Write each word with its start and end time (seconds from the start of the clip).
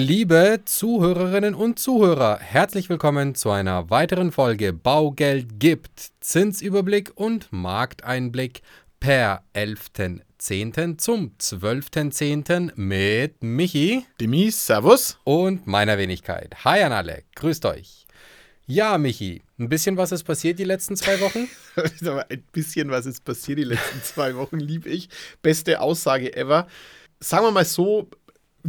Liebe 0.00 0.60
Zuhörerinnen 0.64 1.56
und 1.56 1.80
Zuhörer, 1.80 2.38
herzlich 2.38 2.88
willkommen 2.88 3.34
zu 3.34 3.50
einer 3.50 3.90
weiteren 3.90 4.30
Folge 4.30 4.72
Baugeld 4.72 5.58
gibt 5.58 6.12
Zinsüberblick 6.20 7.10
und 7.16 7.48
Markteinblick 7.50 8.62
per 9.00 9.42
11.10. 9.56 10.98
zum 10.98 11.32
12.10. 11.40 12.74
mit 12.76 13.42
Michi, 13.42 14.06
Demi, 14.20 14.52
Servus. 14.52 15.18
und 15.24 15.66
meiner 15.66 15.98
Wenigkeit. 15.98 16.64
Hi 16.64 16.80
an 16.84 16.92
alle, 16.92 17.24
grüßt 17.34 17.66
euch. 17.66 18.06
Ja, 18.68 18.98
Michi, 18.98 19.42
ein 19.58 19.68
bisschen 19.68 19.96
was 19.96 20.12
ist 20.12 20.22
passiert 20.22 20.60
die 20.60 20.64
letzten 20.64 20.94
zwei 20.94 21.18
Wochen? 21.20 21.48
Ein 21.76 22.44
bisschen 22.52 22.88
was 22.88 23.04
ist 23.04 23.24
passiert 23.24 23.58
die 23.58 23.64
letzten 23.64 24.00
zwei 24.04 24.36
Wochen, 24.36 24.60
lieb 24.60 24.86
ich. 24.86 25.08
Beste 25.42 25.80
Aussage 25.80 26.36
ever. 26.36 26.68
Sagen 27.18 27.46
wir 27.46 27.50
mal 27.50 27.64
so, 27.64 28.08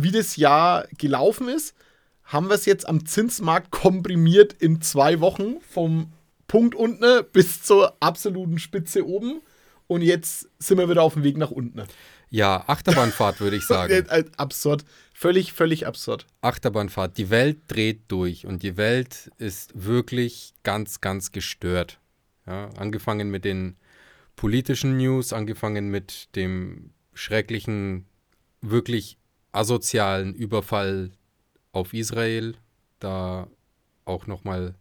wie 0.02 0.12
das 0.12 0.38
Jahr 0.38 0.88
gelaufen 0.98 1.50
ist, 1.50 1.76
haben 2.24 2.48
wir 2.48 2.56
es 2.56 2.66
jetzt 2.66 2.88
am 2.88 3.06
Zinsmarkt 3.06 3.71
komprimiert 3.71 4.54
in 4.54 4.82
zwei 4.82 5.20
Wochen 5.20 5.57
vom 5.62 6.14
Punkt 6.48 6.74
unten 6.74 7.26
bis 7.34 7.64
zur 7.64 7.98
absoluten 8.00 8.60
Spitze 8.60 9.06
oben. 9.06 9.42
Und 9.88 10.02
jetzt 10.02 10.48
sind 10.60 10.78
wir 10.78 10.90
wieder 10.90 11.02
auf 11.02 11.16
dem 11.16 11.24
Weg 11.24 11.38
nach 11.38 11.52
unten. 11.52 11.84
Ja, 12.30 12.64
Achterbahnfahrt 12.68 13.42
würde 13.42 13.57
ich 13.57 13.66
sagen. 13.68 14.06
Absurd. 14.38 14.86
Völlig, 15.14 15.52
völlig 15.52 15.86
absurd. 15.86 16.28
Achterbahnfahrt. 16.42 17.18
Die 17.18 17.29
Welt 17.29 17.57
dreht 17.68 18.04
durch 18.07 18.46
und 18.46 18.64
die 18.64 18.78
Welt 18.78 19.32
ist 19.38 19.71
wirklich 19.74 20.54
ganz, 20.64 21.02
ganz 21.02 21.32
gestört. 21.32 22.00
Ja, 22.48 22.70
angefangen 22.78 23.29
mit 23.29 23.43
den 23.43 23.76
politischen 24.36 24.98
News, 24.98 25.34
angefangen 25.34 25.90
mit 25.90 26.36
dem 26.36 26.92
schrecklichen, 27.14 28.06
wirklich 28.62 29.18
asozialen 29.52 30.34
Überfall 30.34 31.12
auf 31.71 31.94
Israel. 31.94 32.56
Da 33.00 33.48
auch 34.06 34.28
nochmal, 34.28 34.76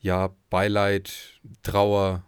ja, 0.00 0.30
Beileid, 0.50 1.40
Trauer, 1.62 2.24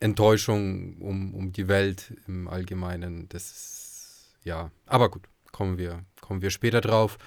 Enttäuschung 0.00 0.96
um, 0.98 1.34
um 1.34 1.52
die 1.52 1.68
Welt 1.68 2.14
im 2.26 2.48
Allgemeinen. 2.48 3.28
Das 3.28 3.50
ist, 3.50 4.38
ja, 4.44 4.70
aber 4.86 5.10
gut, 5.10 5.22
kommen 5.52 5.78
wir, 5.78 6.04
kommen 6.20 6.42
wir 6.42 6.50
später 6.50 6.80
drauf. 6.80 7.18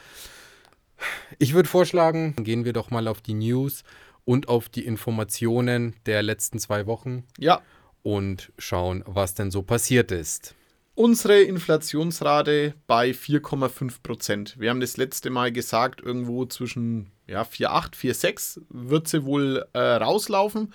Ich 1.39 1.53
würde 1.53 1.67
vorschlagen, 1.67 2.35
gehen 2.43 2.63
wir 2.63 2.73
doch 2.73 2.91
mal 2.91 3.07
auf 3.07 3.21
die 3.21 3.33
News 3.33 3.83
und 4.23 4.47
auf 4.47 4.69
die 4.69 4.85
Informationen 4.85 5.95
der 6.05 6.21
letzten 6.21 6.59
zwei 6.59 6.85
Wochen 6.85 7.23
Ja, 7.37 7.61
und 8.03 8.51
schauen, 8.57 9.03
was 9.05 9.33
denn 9.33 9.51
so 9.51 9.63
passiert 9.63 10.11
ist. 10.11 10.55
Unsere 11.01 11.41
Inflationsrate 11.41 12.75
bei 12.85 13.09
4,5 13.09 14.03
Prozent. 14.03 14.59
Wir 14.59 14.69
haben 14.69 14.81
das 14.81 14.97
letzte 14.97 15.31
Mal 15.31 15.51
gesagt, 15.51 15.99
irgendwo 15.99 16.45
zwischen 16.45 17.11
ja, 17.25 17.41
4,8, 17.41 17.95
4,6 17.95 18.61
wird 18.69 19.07
sie 19.07 19.25
wohl 19.25 19.65
äh, 19.73 19.79
rauslaufen. 19.79 20.71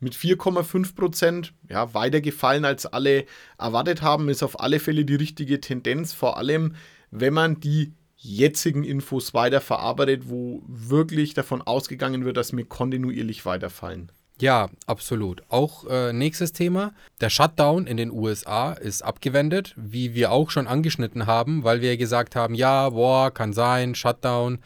Mit 0.00 0.14
4,5 0.14 0.94
Prozent, 0.94 1.52
ja, 1.68 1.92
weiter 1.92 2.22
gefallen 2.22 2.64
als 2.64 2.86
alle 2.86 3.26
erwartet 3.58 4.00
haben, 4.00 4.30
ist 4.30 4.42
auf 4.42 4.60
alle 4.60 4.80
Fälle 4.80 5.04
die 5.04 5.16
richtige 5.16 5.60
Tendenz. 5.60 6.14
Vor 6.14 6.38
allem, 6.38 6.74
wenn 7.10 7.34
man 7.34 7.60
die 7.60 7.92
jetzigen 8.16 8.82
Infos 8.82 9.34
weiter 9.34 9.60
verarbeitet, 9.60 10.30
wo 10.30 10.62
wirklich 10.66 11.34
davon 11.34 11.60
ausgegangen 11.60 12.24
wird, 12.24 12.38
dass 12.38 12.56
wir 12.56 12.64
kontinuierlich 12.64 13.44
weiterfallen. 13.44 14.10
Ja, 14.40 14.68
absolut. 14.86 15.42
Auch 15.48 15.86
äh, 15.88 16.12
nächstes 16.12 16.52
Thema. 16.52 16.92
Der 17.20 17.30
Shutdown 17.30 17.86
in 17.86 17.96
den 17.96 18.10
USA 18.10 18.72
ist 18.72 19.02
abgewendet, 19.02 19.72
wie 19.76 20.14
wir 20.14 20.30
auch 20.30 20.50
schon 20.50 20.66
angeschnitten 20.66 21.26
haben, 21.26 21.64
weil 21.64 21.80
wir 21.80 21.96
gesagt 21.96 22.36
haben, 22.36 22.54
ja, 22.54 22.90
boah, 22.90 23.32
kann 23.32 23.54
sein, 23.54 23.94
Shutdown. 23.94 24.58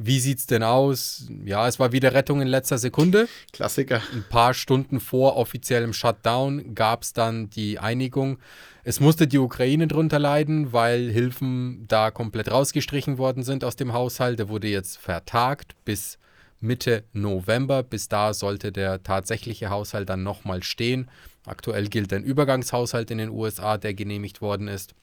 Wie 0.00 0.20
sieht's 0.20 0.46
denn 0.46 0.62
aus? 0.62 1.26
Ja, 1.44 1.66
es 1.66 1.80
war 1.80 1.90
wieder 1.90 2.14
Rettung 2.14 2.40
in 2.40 2.46
letzter 2.46 2.78
Sekunde. 2.78 3.28
Klassiker. 3.52 4.00
Ein 4.12 4.24
paar 4.28 4.54
Stunden 4.54 5.00
vor 5.00 5.36
offiziellem 5.36 5.92
Shutdown 5.92 6.74
gab 6.76 7.02
es 7.02 7.14
dann 7.14 7.50
die 7.50 7.80
Einigung. 7.80 8.38
Es 8.84 9.00
musste 9.00 9.26
die 9.26 9.38
Ukraine 9.38 9.88
drunter 9.88 10.20
leiden, 10.20 10.72
weil 10.72 11.10
Hilfen 11.10 11.86
da 11.88 12.12
komplett 12.12 12.48
rausgestrichen 12.50 13.18
worden 13.18 13.42
sind 13.42 13.64
aus 13.64 13.74
dem 13.74 13.92
Haushalt. 13.92 14.38
Der 14.38 14.48
wurde 14.48 14.68
jetzt 14.68 14.98
vertagt 14.98 15.74
bis 15.84 16.18
Mitte 16.60 17.04
November. 17.12 17.82
Bis 17.82 18.08
da 18.08 18.34
sollte 18.34 18.72
der 18.72 19.02
tatsächliche 19.02 19.70
Haushalt 19.70 20.08
dann 20.08 20.22
nochmal 20.22 20.62
stehen. 20.62 21.10
Aktuell 21.46 21.88
gilt 21.88 22.12
ein 22.12 22.24
Übergangshaushalt 22.24 23.10
in 23.10 23.18
den 23.18 23.30
USA, 23.30 23.78
der 23.78 23.94
genehmigt 23.94 24.40
worden 24.40 24.68
ist. 24.68 24.94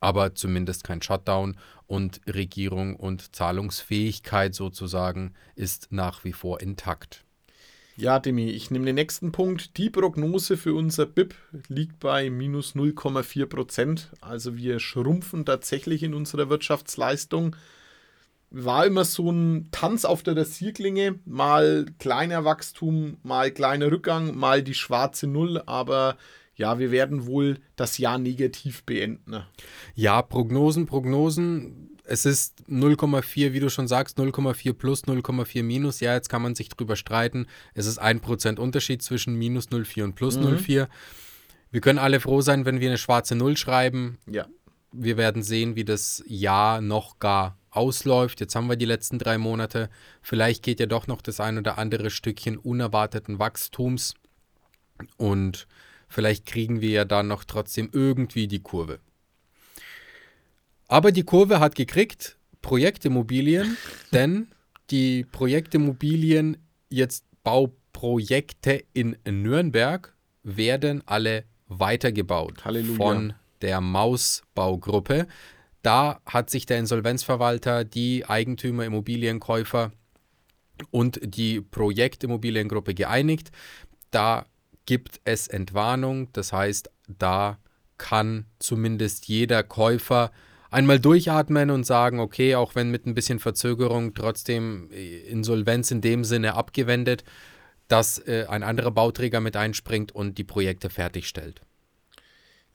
Aber 0.00 0.34
zumindest 0.34 0.84
kein 0.84 1.00
Shutdown 1.00 1.56
und 1.86 2.20
Regierung 2.26 2.96
und 2.96 3.34
Zahlungsfähigkeit 3.34 4.54
sozusagen 4.54 5.34
ist 5.54 5.88
nach 5.90 6.24
wie 6.24 6.32
vor 6.32 6.60
intakt. 6.60 7.24
Ja, 7.96 8.18
Demi, 8.18 8.50
ich 8.50 8.72
nehme 8.72 8.86
den 8.86 8.96
nächsten 8.96 9.30
Punkt. 9.30 9.78
Die 9.78 9.88
Prognose 9.88 10.56
für 10.56 10.74
unser 10.74 11.06
BIP 11.06 11.34
liegt 11.68 12.00
bei 12.00 12.28
minus 12.28 12.74
0,4 12.74 13.46
Prozent. 13.46 14.10
Also 14.20 14.56
wir 14.56 14.80
schrumpfen 14.80 15.44
tatsächlich 15.44 16.02
in 16.02 16.12
unserer 16.12 16.50
Wirtschaftsleistung. 16.50 17.54
War 18.56 18.86
immer 18.86 19.04
so 19.04 19.32
ein 19.32 19.68
Tanz 19.72 20.04
auf 20.04 20.22
der 20.22 20.36
Rasierklinge. 20.36 21.18
Mal 21.24 21.86
kleiner 21.98 22.44
Wachstum, 22.44 23.16
mal 23.24 23.50
kleiner 23.50 23.90
Rückgang, 23.90 24.36
mal 24.36 24.62
die 24.62 24.74
schwarze 24.74 25.26
Null. 25.26 25.60
Aber 25.66 26.16
ja, 26.54 26.78
wir 26.78 26.92
werden 26.92 27.26
wohl 27.26 27.58
das 27.74 27.98
Jahr 27.98 28.18
negativ 28.18 28.84
beenden. 28.84 29.42
Ja, 29.96 30.22
Prognosen, 30.22 30.86
Prognosen. 30.86 31.90
Es 32.04 32.26
ist 32.26 32.62
0,4, 32.68 33.54
wie 33.54 33.60
du 33.60 33.70
schon 33.70 33.88
sagst, 33.88 34.18
0,4 34.18 34.72
plus, 34.74 35.04
0,4 35.04 35.62
minus. 35.64 35.98
Ja, 36.00 36.14
jetzt 36.14 36.28
kann 36.28 36.42
man 36.42 36.54
sich 36.54 36.68
drüber 36.68 36.94
streiten. 36.96 37.46
Es 37.72 37.86
ist 37.86 38.00
1% 38.00 38.58
Unterschied 38.60 39.02
zwischen 39.02 39.34
minus 39.36 39.68
0,4 39.70 40.04
und 40.04 40.14
plus 40.14 40.36
Mhm. 40.36 40.44
0,4. 40.44 40.86
Wir 41.72 41.80
können 41.80 41.98
alle 41.98 42.20
froh 42.20 42.40
sein, 42.40 42.66
wenn 42.66 42.78
wir 42.78 42.88
eine 42.88 42.98
schwarze 42.98 43.34
Null 43.34 43.56
schreiben. 43.56 44.18
Ja, 44.30 44.46
Wir 44.96 45.16
werden 45.16 45.42
sehen, 45.42 45.76
wie 45.76 45.84
das 45.84 46.22
Jahr 46.26 46.80
noch 46.80 47.18
gar 47.18 47.58
ausläuft. 47.70 48.40
Jetzt 48.40 48.54
haben 48.54 48.68
wir 48.68 48.76
die 48.76 48.84
letzten 48.84 49.18
drei 49.18 49.38
Monate. 49.38 49.90
Vielleicht 50.22 50.62
geht 50.62 50.80
ja 50.80 50.86
doch 50.86 51.06
noch 51.06 51.20
das 51.20 51.40
ein 51.40 51.58
oder 51.58 51.78
andere 51.78 52.10
Stückchen 52.10 52.56
unerwarteten 52.56 53.38
Wachstums. 53.38 54.14
Und 55.16 55.66
vielleicht 56.08 56.46
kriegen 56.46 56.80
wir 56.80 56.90
ja 56.90 57.04
dann 57.04 57.28
noch 57.28 57.44
trotzdem 57.44 57.88
irgendwie 57.92 58.46
die 58.46 58.60
Kurve. 58.60 59.00
Aber 60.86 61.10
die 61.10 61.24
Kurve 61.24 61.60
hat 61.60 61.74
gekriegt 61.74 62.36
Projektimmobilien, 62.62 63.76
denn 64.12 64.48
die 64.90 65.24
Projektimmobilien, 65.24 66.56
jetzt 66.88 67.24
Bauprojekte 67.42 68.84
in 68.92 69.16
Nürnberg, 69.24 70.14
werden 70.42 71.02
alle 71.06 71.44
weitergebaut 71.66 72.64
Halleluja. 72.64 72.96
von 72.96 73.34
der 73.64 73.80
Mausbaugruppe. 73.80 75.26
Da 75.82 76.20
hat 76.26 76.50
sich 76.50 76.66
der 76.66 76.78
Insolvenzverwalter, 76.78 77.84
die 77.84 78.26
Eigentümer, 78.26 78.84
Immobilienkäufer 78.84 79.90
und 80.90 81.18
die 81.22 81.62
Projektimmobiliengruppe 81.62 82.94
geeinigt. 82.94 83.50
Da 84.10 84.44
gibt 84.86 85.20
es 85.24 85.48
Entwarnung, 85.48 86.30
das 86.32 86.52
heißt, 86.52 86.90
da 87.08 87.58
kann 87.96 88.44
zumindest 88.58 89.28
jeder 89.28 89.62
Käufer 89.62 90.30
einmal 90.70 91.00
durchatmen 91.00 91.70
und 91.70 91.84
sagen, 91.84 92.20
okay, 92.20 92.54
auch 92.54 92.74
wenn 92.74 92.90
mit 92.90 93.06
ein 93.06 93.14
bisschen 93.14 93.38
Verzögerung 93.38 94.12
trotzdem 94.12 94.90
äh, 94.92 95.20
Insolvenz 95.20 95.90
in 95.90 96.02
dem 96.02 96.24
Sinne 96.24 96.54
abgewendet, 96.54 97.24
dass 97.88 98.18
äh, 98.18 98.46
ein 98.48 98.62
anderer 98.62 98.90
Bauträger 98.90 99.40
mit 99.40 99.56
einspringt 99.56 100.12
und 100.12 100.36
die 100.36 100.44
Projekte 100.44 100.90
fertigstellt. 100.90 101.62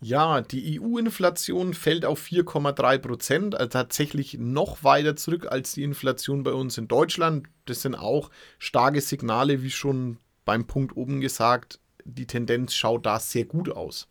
Ja, 0.02 0.40
die 0.42 0.80
EU-Inflation 0.80 1.74
fällt 1.74 2.06
auf 2.06 2.24
4,3 2.24 2.98
Prozent, 3.00 3.56
also 3.56 3.68
tatsächlich 3.68 4.38
noch 4.40 4.84
weiter 4.84 5.18
zurück 5.18 5.48
als 5.52 5.74
die 5.74 5.84
Inflation 5.84 6.44
bei 6.44 6.54
uns 6.54 6.78
in 6.78 6.88
Deutschland. 6.88 7.48
Das 7.66 7.82
sind 7.82 7.96
auch 7.96 8.30
starke 8.60 9.02
Signale, 9.02 9.62
wie 9.62 9.72
schon 9.72 10.18
beim 10.46 10.66
Punkt 10.66 10.96
oben 10.96 11.20
gesagt. 11.20 11.80
Die 12.06 12.28
Tendenz 12.28 12.74
schaut 12.74 13.06
da 13.06 13.20
sehr 13.20 13.44
gut 13.44 13.70
aus. 13.70 14.08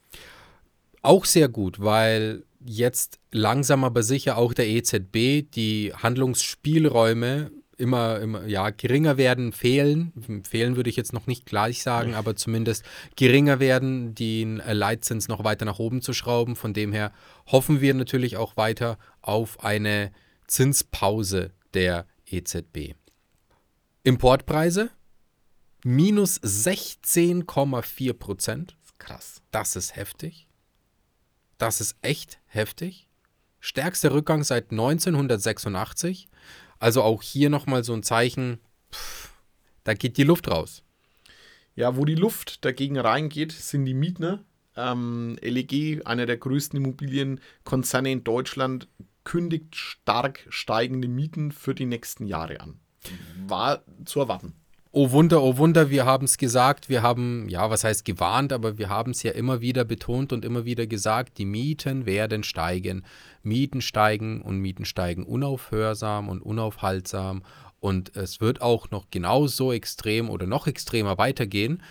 Auch 1.01 1.25
sehr 1.25 1.49
gut, 1.49 1.81
weil 1.81 2.45
jetzt 2.63 3.19
langsam 3.31 3.83
aber 3.83 4.03
sicher 4.03 4.37
auch 4.37 4.53
der 4.53 4.69
EZB 4.69 5.51
die 5.55 5.93
Handlungsspielräume 5.95 7.51
immer, 7.79 8.21
immer 8.21 8.45
ja, 8.47 8.71
geringer 8.71 9.17
werden, 9.17 9.53
fehlen. 9.53 10.13
Fehlen 10.47 10.77
würde 10.77 10.91
ich 10.91 10.97
jetzt 10.97 11.13
noch 11.13 11.27
nicht 11.27 11.47
gleich 11.47 11.83
sagen, 11.83 12.15
aber 12.15 12.37
zumindest 12.37 12.85
geringer 13.17 13.61
werden, 13.61 14.15
den 14.15 14.57
Leitzins 14.57 15.29
noch 15.29 15.45
weiter 15.45 15.65
nach 15.65 15.79
oben 15.79 16.03
zu 16.03 16.13
schrauben. 16.13 16.57
Von 16.57 16.75
dem 16.75 16.93
her 16.93 17.13
hoffen 17.47 17.81
wir 17.81 17.95
natürlich 17.95 18.37
auch 18.37 18.57
weiter 18.57 18.99
auf 19.23 19.65
eine 19.65 20.13
Zinspause 20.47 21.53
der 21.73 22.07
EZB. 22.27 22.95
Importpreise 24.03 24.91
minus 25.85 26.41
16,4 26.43 28.13
Prozent. 28.15 28.77
Krass. 28.99 29.41
Das 29.53 29.77
ist 29.77 29.97
heftig. 29.97 30.49
Das 31.59 31.81
ist 31.81 31.97
echt 32.03 32.39
heftig. 32.47 33.09
stärkster 33.61 34.13
Rückgang 34.13 34.45
seit 34.45 34.71
1986. 34.71 36.29
Also 36.79 37.03
auch 37.03 37.23
hier 37.23 37.51
nochmal 37.51 37.85
so 37.85 37.93
ein 37.93 38.03
Zeichen, 38.03 38.59
pff, 38.93 39.31
da 39.85 39.95
geht 39.95 40.17
die 40.17 40.25
Luft 40.25 40.49
raus. 40.49 40.83
Ja, 41.75 41.97
wo 41.97 42.05
die 42.05 42.15
Luft 42.15 42.65
dagegen 42.65 42.99
reingeht, 42.99 43.53
sind 43.53 43.85
die 43.85 43.95
Mietner. 43.95 44.45
Ähm, 44.77 45.39
LEG, 45.41 46.07
einer 46.07 46.27
der 46.27 46.37
größten 46.37 46.79
Immobilienkonzerne 46.79 48.11
in 48.11 48.25
Deutschland, 48.25 48.89
kündigt 49.25 49.77
stark 49.77 50.47
steigende 50.49 51.09
Mieten 51.09 51.53
für 51.53 51.75
die 51.75 51.87
nächsten 51.87 52.27
Jahre 52.27 52.61
an. 52.61 52.81
War 53.47 53.83
zu 54.05 54.21
erwarten. 54.21 54.55
Oh 54.91 55.11
Wunder, 55.11 55.43
oh 55.43 55.59
Wunder, 55.59 55.91
wir 55.91 56.07
haben 56.07 56.25
es 56.25 56.39
gesagt, 56.39 56.89
wir 56.89 57.03
haben, 57.03 57.47
ja, 57.49 57.69
was 57.69 57.85
heißt 57.85 58.05
gewarnt, 58.07 58.53
aber 58.55 58.79
wir 58.79 58.89
haben 58.89 59.11
es 59.11 59.23
ja 59.23 59.33
immer 59.33 59.61
wieder 59.61 59.85
betont 59.85 60.33
und 60.33 60.45
immer 60.45 60.65
wieder 60.65 60.87
gesagt, 60.87 61.37
die 61.37 61.45
Mieten 61.45 62.07
werden 62.07 62.43
steigen. 62.43 63.05
Mieten 63.43 63.81
steigen 63.81 64.43
und 64.43 64.59
Mieten 64.59 64.85
steigen 64.85 65.25
unaufhörsam 65.25 66.29
und 66.29 66.41
unaufhaltsam 66.41 67.43
und 67.81 68.17
es 68.17 68.41
wird 68.41 68.61
auch 68.61 68.91
noch 68.91 69.07
genauso 69.11 69.73
extrem 69.73 70.31
oder 70.31 70.47
noch 70.47 70.67
extremer 70.67 71.19
weitergehen. 71.19 71.83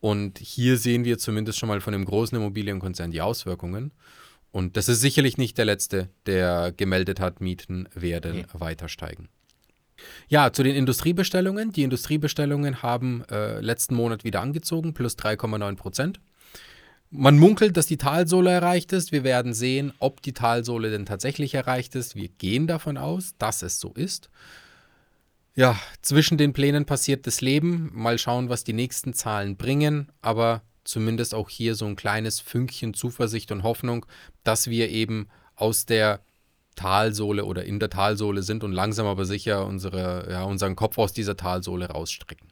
Und 0.00 0.38
hier 0.38 0.76
sehen 0.76 1.04
wir 1.04 1.18
zumindest 1.18 1.58
schon 1.58 1.68
mal 1.68 1.80
von 1.80 1.92
dem 1.92 2.04
großen 2.04 2.36
Immobilienkonzern 2.36 3.10
die 3.10 3.20
Auswirkungen. 3.20 3.92
Und 4.50 4.76
das 4.76 4.88
ist 4.88 5.00
sicherlich 5.00 5.36
nicht 5.36 5.58
der 5.58 5.66
letzte, 5.66 6.08
der 6.24 6.72
gemeldet 6.72 7.20
hat, 7.20 7.40
Mieten 7.40 7.88
werden 7.94 8.36
nee. 8.36 8.46
weiter 8.52 8.88
steigen. 8.88 9.28
Ja, 10.28 10.52
zu 10.52 10.62
den 10.62 10.74
Industriebestellungen. 10.74 11.72
Die 11.72 11.82
Industriebestellungen 11.82 12.82
haben 12.82 13.24
äh, 13.30 13.60
letzten 13.60 13.94
Monat 13.94 14.24
wieder 14.24 14.40
angezogen, 14.40 14.94
plus 14.94 15.16
3,9 15.16 15.76
Prozent. 15.76 16.20
Man 17.10 17.38
munkelt, 17.38 17.76
dass 17.76 17.86
die 17.86 17.96
Talsohle 17.96 18.50
erreicht 18.50 18.92
ist. 18.92 19.12
Wir 19.12 19.24
werden 19.24 19.54
sehen, 19.54 19.92
ob 19.98 20.22
die 20.22 20.32
Talsohle 20.32 20.90
denn 20.90 21.06
tatsächlich 21.06 21.54
erreicht 21.54 21.94
ist. 21.94 22.16
Wir 22.16 22.28
gehen 22.28 22.66
davon 22.66 22.96
aus, 22.96 23.34
dass 23.38 23.62
es 23.62 23.78
so 23.78 23.92
ist. 23.92 24.28
Ja, 25.54 25.78
zwischen 26.02 26.36
den 26.36 26.52
Plänen 26.52 26.84
passiert 26.84 27.26
das 27.26 27.40
Leben. 27.40 27.90
Mal 27.94 28.18
schauen, 28.18 28.48
was 28.48 28.64
die 28.64 28.72
nächsten 28.72 29.14
Zahlen 29.14 29.56
bringen. 29.56 30.12
Aber 30.20 30.62
zumindest 30.84 31.34
auch 31.34 31.48
hier 31.48 31.74
so 31.74 31.86
ein 31.86 31.96
kleines 31.96 32.40
Fünkchen 32.40 32.92
Zuversicht 32.92 33.52
und 33.52 33.62
Hoffnung, 33.62 34.04
dass 34.44 34.68
wir 34.68 34.90
eben 34.90 35.28
aus 35.54 35.86
der 35.86 36.20
Talsohle 36.74 37.44
oder 37.44 37.64
in 37.64 37.80
der 37.80 37.88
Talsohle 37.88 38.42
sind 38.42 38.62
und 38.62 38.72
langsam 38.72 39.06
aber 39.06 39.24
sicher 39.24 39.64
unsere, 39.64 40.30
ja, 40.30 40.42
unseren 40.42 40.76
Kopf 40.76 40.98
aus 40.98 41.12
dieser 41.12 41.36
Talsohle 41.36 41.88
rausstrecken. 41.88 42.48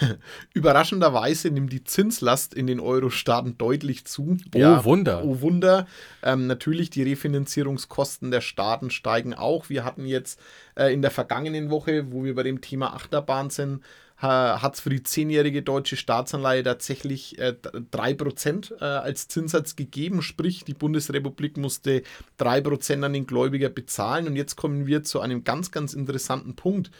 Überraschenderweise 0.54 1.50
nimmt 1.50 1.72
die 1.72 1.84
Zinslast 1.84 2.54
in 2.54 2.66
den 2.66 2.80
Euro-Staaten 2.80 3.58
deutlich 3.58 4.04
zu. 4.04 4.36
Oh 4.54 4.58
ja, 4.58 4.84
Wunder. 4.84 5.24
Oh 5.24 5.40
Wunder. 5.40 5.86
Ähm, 6.22 6.46
natürlich, 6.46 6.90
die 6.90 7.02
Refinanzierungskosten 7.02 8.30
der 8.30 8.40
Staaten 8.40 8.90
steigen 8.90 9.34
auch. 9.34 9.68
Wir 9.68 9.84
hatten 9.84 10.06
jetzt 10.06 10.40
äh, 10.76 10.92
in 10.92 11.02
der 11.02 11.10
vergangenen 11.10 11.70
Woche, 11.70 12.12
wo 12.12 12.24
wir 12.24 12.34
bei 12.34 12.42
dem 12.42 12.60
Thema 12.60 12.94
Achterbahn 12.94 13.50
sind, 13.50 13.82
hat 14.16 14.74
es 14.74 14.80
für 14.80 14.90
die 14.90 15.02
zehnjährige 15.02 15.62
deutsche 15.62 15.96
Staatsanleihe 15.96 16.62
tatsächlich 16.62 17.38
äh, 17.38 17.54
3% 17.62 18.72
äh, 18.80 18.84
als 18.84 19.28
Zinssatz 19.28 19.76
gegeben. 19.76 20.22
Sprich, 20.22 20.64
die 20.64 20.72
Bundesrepublik 20.72 21.56
musste 21.56 22.02
3% 22.38 23.04
an 23.04 23.12
den 23.12 23.26
Gläubiger 23.26 23.68
bezahlen. 23.68 24.26
Und 24.26 24.36
jetzt 24.36 24.56
kommen 24.56 24.86
wir 24.86 25.02
zu 25.02 25.20
einem 25.20 25.44
ganz, 25.44 25.72
ganz 25.72 25.94
interessanten 25.94 26.54
Punkt. 26.54 26.90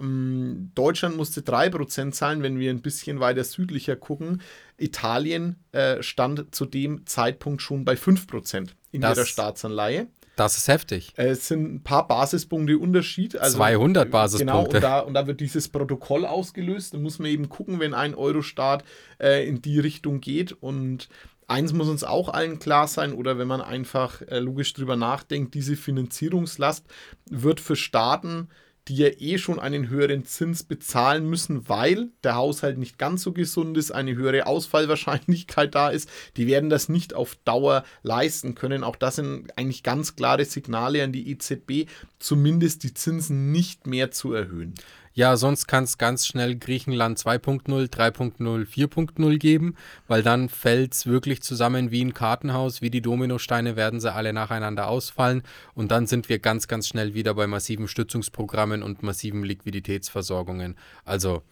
Ähm, 0.00 0.70
Deutschland 0.74 1.16
musste 1.16 1.40
3% 1.40 2.12
zahlen, 2.12 2.42
wenn 2.42 2.58
wir 2.58 2.70
ein 2.70 2.82
bisschen 2.82 3.20
weiter 3.20 3.44
südlicher 3.44 3.96
gucken. 3.96 4.42
Italien 4.78 5.56
äh, 5.72 6.02
stand 6.02 6.54
zu 6.54 6.64
dem 6.64 7.06
Zeitpunkt 7.06 7.62
schon 7.62 7.84
bei 7.84 7.94
5% 7.94 8.70
in 8.92 9.00
das, 9.00 9.16
ihrer 9.16 9.26
Staatsanleihe. 9.26 10.08
Das 10.36 10.56
ist 10.56 10.68
heftig. 10.68 11.12
Es 11.16 11.48
sind 11.48 11.74
ein 11.74 11.82
paar 11.82 12.08
Basispunkte 12.08 12.78
Unterschied. 12.78 13.36
Also, 13.36 13.58
200 13.58 14.10
Basispunkte. 14.10 14.52
Genau, 14.54 14.64
und 14.64 14.82
da, 14.82 15.00
und 15.00 15.14
da 15.14 15.26
wird 15.26 15.40
dieses 15.40 15.68
Protokoll 15.68 16.24
ausgelöst. 16.24 16.94
Da 16.94 16.98
muss 16.98 17.18
man 17.18 17.30
eben 17.30 17.50
gucken, 17.50 17.78
wenn 17.78 17.92
ein 17.92 18.14
Euro-Staat 18.14 18.84
äh, 19.18 19.46
in 19.46 19.60
die 19.60 19.78
Richtung 19.80 20.20
geht. 20.20 20.52
Und 20.52 21.10
eins 21.46 21.74
muss 21.74 21.88
uns 21.88 22.04
auch 22.04 22.30
allen 22.30 22.58
klar 22.58 22.88
sein, 22.88 23.12
oder 23.12 23.38
wenn 23.38 23.48
man 23.48 23.60
einfach 23.60 24.22
äh, 24.22 24.38
logisch 24.38 24.72
drüber 24.72 24.96
nachdenkt, 24.96 25.52
diese 25.52 25.76
Finanzierungslast 25.76 26.86
wird 27.28 27.60
für 27.60 27.76
Staaten 27.76 28.48
die 28.90 28.96
ja 28.96 29.08
eh 29.18 29.38
schon 29.38 29.60
einen 29.60 29.88
höheren 29.88 30.24
Zins 30.24 30.64
bezahlen 30.64 31.24
müssen, 31.30 31.68
weil 31.68 32.08
der 32.24 32.34
Haushalt 32.34 32.76
nicht 32.76 32.98
ganz 32.98 33.22
so 33.22 33.32
gesund 33.32 33.78
ist, 33.78 33.92
eine 33.92 34.16
höhere 34.16 34.48
Ausfallwahrscheinlichkeit 34.48 35.76
da 35.76 35.90
ist. 35.90 36.10
Die 36.36 36.48
werden 36.48 36.70
das 36.70 36.88
nicht 36.88 37.14
auf 37.14 37.36
Dauer 37.44 37.84
leisten 38.02 38.56
können. 38.56 38.82
Auch 38.82 38.96
das 38.96 39.16
sind 39.16 39.56
eigentlich 39.56 39.84
ganz 39.84 40.16
klare 40.16 40.44
Signale 40.44 41.04
an 41.04 41.12
die 41.12 41.30
EZB, 41.30 41.88
zumindest 42.18 42.82
die 42.82 42.92
Zinsen 42.92 43.52
nicht 43.52 43.86
mehr 43.86 44.10
zu 44.10 44.32
erhöhen. 44.32 44.74
Ja, 45.12 45.36
sonst 45.36 45.66
kann 45.66 45.84
es 45.84 45.98
ganz 45.98 46.24
schnell 46.24 46.56
Griechenland 46.56 47.18
2.0, 47.18 47.90
3.0, 47.90 48.38
4.0 48.38 49.38
geben, 49.38 49.74
weil 50.06 50.22
dann 50.22 50.48
fällt 50.48 50.94
es 50.94 51.06
wirklich 51.06 51.42
zusammen 51.42 51.90
wie 51.90 52.04
ein 52.04 52.14
Kartenhaus, 52.14 52.80
wie 52.80 52.90
die 52.90 53.02
Dominosteine 53.02 53.74
werden 53.74 54.00
sie 54.00 54.12
alle 54.12 54.32
nacheinander 54.32 54.86
ausfallen 54.86 55.42
und 55.74 55.90
dann 55.90 56.06
sind 56.06 56.28
wir 56.28 56.38
ganz, 56.38 56.68
ganz 56.68 56.86
schnell 56.86 57.12
wieder 57.14 57.34
bei 57.34 57.48
massiven 57.48 57.88
Stützungsprogrammen 57.88 58.84
und 58.84 59.02
massiven 59.02 59.42
Liquiditätsversorgungen. 59.42 60.76
Also, 61.04 61.42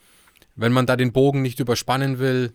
wenn 0.55 0.73
man 0.73 0.87
da 0.87 0.95
den 0.97 1.13
Bogen 1.13 1.43
nicht 1.43 1.59
überspannen 1.59 2.21
will, 2.21 2.53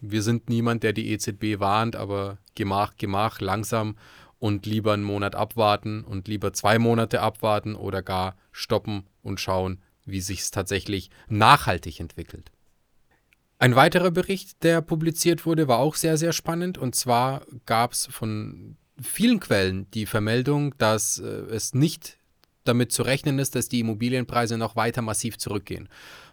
wir 0.00 0.22
sind 0.22 0.48
niemand, 0.48 0.82
der 0.82 0.92
die 0.92 1.12
EZB 1.12 1.60
warnt, 1.60 1.94
aber 1.94 2.38
gemach, 2.56 2.96
gemach, 2.96 3.40
langsam 3.40 3.96
und 4.40 4.66
lieber 4.66 4.94
einen 4.94 5.04
Monat 5.04 5.36
abwarten 5.36 6.02
und 6.02 6.26
lieber 6.26 6.52
zwei 6.52 6.80
Monate 6.80 7.20
abwarten 7.20 7.76
oder 7.76 8.02
gar 8.02 8.34
stoppen 8.50 9.04
und 9.22 9.38
schauen, 9.38 9.78
wie 10.10 10.20
sich 10.20 10.40
es 10.40 10.50
tatsächlich 10.50 11.10
nachhaltig 11.28 12.00
entwickelt. 12.00 12.50
Ein 13.58 13.76
weiterer 13.76 14.10
Bericht, 14.10 14.62
der 14.62 14.80
publiziert 14.80 15.44
wurde, 15.44 15.68
war 15.68 15.78
auch 15.78 15.94
sehr, 15.94 16.16
sehr 16.16 16.32
spannend. 16.32 16.78
Und 16.78 16.94
zwar 16.94 17.42
gab 17.66 17.92
es 17.92 18.06
von 18.06 18.76
vielen 19.00 19.38
Quellen 19.38 19.90
die 19.90 20.06
Vermeldung, 20.06 20.74
dass 20.78 21.18
äh, 21.18 21.26
es 21.26 21.74
nicht 21.74 22.18
damit 22.64 22.92
zu 22.92 23.02
rechnen 23.02 23.38
ist, 23.38 23.54
dass 23.54 23.68
die 23.68 23.80
Immobilienpreise 23.80 24.56
noch 24.56 24.76
weiter 24.76 25.02
massiv 25.02 25.38
zurückgehen. 25.38 25.88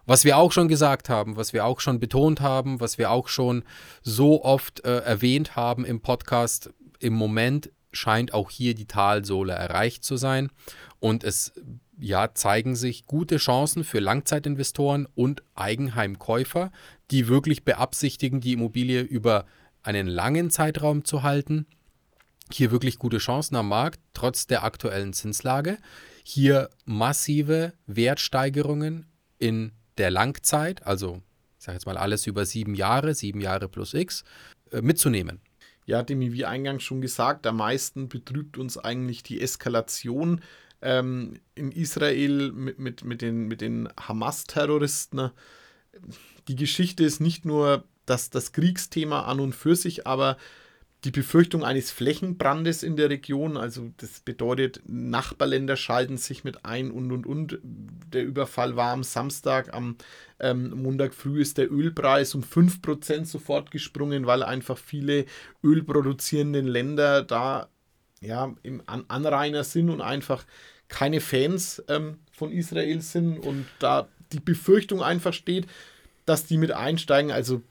Was 0.06 0.24
wir 0.24 0.38
auch 0.38 0.52
schon 0.52 0.68
gesagt 0.68 1.10
haben, 1.10 1.36
was 1.36 1.52
wir 1.52 1.66
auch 1.66 1.82
schon 1.82 2.00
betont 2.00 2.40
haben, 2.42 2.80
was 2.80 2.98
wir 2.98 3.12
auch 3.12 3.28
schon 3.28 3.64
so 4.02 4.44
oft 4.44 4.86
äh, 4.86 5.00
erwähnt 5.00 5.56
haben 5.56 5.84
im 5.84 6.00
Podcast, 6.00 6.70
im 7.00 7.14
Moment 7.14 7.72
scheint 7.98 8.34
auch 8.34 8.50
hier 8.50 8.76
die 8.76 8.86
Talsohle 8.86 9.54
erreicht 9.54 10.04
zu 10.04 10.18
sein. 10.18 10.50
Und 11.00 11.24
es 11.24 11.54
ja, 12.00 12.34
zeigen 12.34 12.76
sich 12.76 13.06
gute 13.06 13.38
Chancen 13.38 13.84
für 13.84 14.00
Langzeitinvestoren 14.00 15.08
und 15.16 15.44
Eigenheimkäufer, 15.56 16.72
die 17.12 17.28
wirklich 17.28 17.64
beabsichtigen, 17.64 18.40
die 18.40 18.54
Immobilie 18.54 19.02
über 19.02 19.46
einen 19.84 20.08
langen 20.08 20.52
Zeitraum 20.52 21.06
zu 21.06 21.24
halten. 21.24 21.66
Hier 22.52 22.72
wirklich 22.72 23.00
gute 23.00 23.18
Chancen 23.18 23.56
am 23.56 23.70
Markt, 23.70 24.00
trotz 24.14 24.48
der 24.48 24.64
aktuellen 24.64 25.14
Zinslage. 25.14 25.78
Hier 26.24 26.70
massive 26.86 27.74
Wertsteigerungen 27.88 29.08
in 29.40 29.72
der 29.98 30.12
Langzeit, 30.12 30.86
also 30.86 31.22
ich 31.58 31.66
sage 31.66 31.78
jetzt 31.78 31.86
mal 31.88 31.98
alles 31.98 32.28
über 32.28 32.46
sieben 32.46 32.76
Jahre, 32.76 33.16
sieben 33.16 33.42
Jahre 33.42 33.68
plus 33.68 33.94
X, 33.94 34.24
äh, 34.72 34.82
mitzunehmen. 34.82 35.42
Ja, 35.88 36.04
Demi, 36.04 36.34
wie 36.34 36.44
eingangs 36.44 36.84
schon 36.84 37.00
gesagt, 37.00 37.48
am 37.48 37.58
meisten 37.58 38.10
betrübt 38.10 38.58
uns 38.58 38.78
eigentlich 38.78 39.24
die 39.24 39.40
Eskalation 39.40 40.42
ähm, 40.82 41.40
in 41.56 41.72
Israel 41.72 42.52
mit, 42.52 42.78
mit, 42.78 43.06
mit 43.06 43.22
den, 43.22 43.48
mit 43.48 43.62
den 43.62 43.88
Hamas-Terroristen. 43.98 45.32
Die 46.50 46.58
Geschichte 46.58 47.06
ist 47.06 47.22
nicht 47.22 47.46
nur 47.46 47.86
das, 48.06 48.30
das 48.30 48.52
Kriegsthema 48.52 49.22
an 49.22 49.40
und 49.40 49.56
für 49.56 49.78
sich, 49.78 50.06
aber 50.06 50.36
die 51.08 51.12
Befürchtung 51.12 51.64
eines 51.64 51.90
Flächenbrandes 51.90 52.84
in 52.84 52.98
der 52.98 53.10
Region, 53.10 53.56
also 53.56 53.92
das 53.96 54.20
bedeutet, 54.20 54.82
Nachbarländer 54.86 55.78
schalten 55.78 56.18
sich 56.18 56.44
mit 56.44 56.66
ein 56.66 56.92
und 56.92 57.14
und 57.14 57.26
und. 57.26 57.60
Der 57.64 58.26
Überfall 58.26 58.76
war 58.76 58.92
am 58.92 59.04
Samstag, 59.04 59.74
am 59.74 59.96
ähm, 60.42 60.72
Montag 60.72 61.14
früh 61.14 61.40
ist 61.40 61.58
der 61.58 61.72
Ölpreis 61.72 62.36
um 62.36 62.44
5% 62.44 63.24
sofort 63.24 63.72
gesprungen, 63.72 64.28
weil 64.28 64.44
einfach 64.44 64.78
viele 64.78 65.26
ölproduzierende 65.64 66.60
Länder 66.60 67.24
da 67.24 67.70
ja, 68.20 68.54
im 68.64 68.84
An 68.86 69.06
Anrainer 69.08 69.64
sind 69.64 69.90
und 69.90 70.02
einfach 70.02 70.46
keine 70.90 71.22
Fans 71.22 71.82
ähm, 71.88 72.18
von 72.34 72.52
Israel 72.52 73.00
sind 73.00 73.40
und 73.40 73.66
da 73.80 74.10
die 74.34 74.42
Befürchtung 74.42 75.02
einfach 75.02 75.34
steht, 75.34 75.68
dass 76.26 76.46
die 76.46 76.58
mit 76.58 76.72
einsteigen. 76.72 77.32
Also 77.32 77.62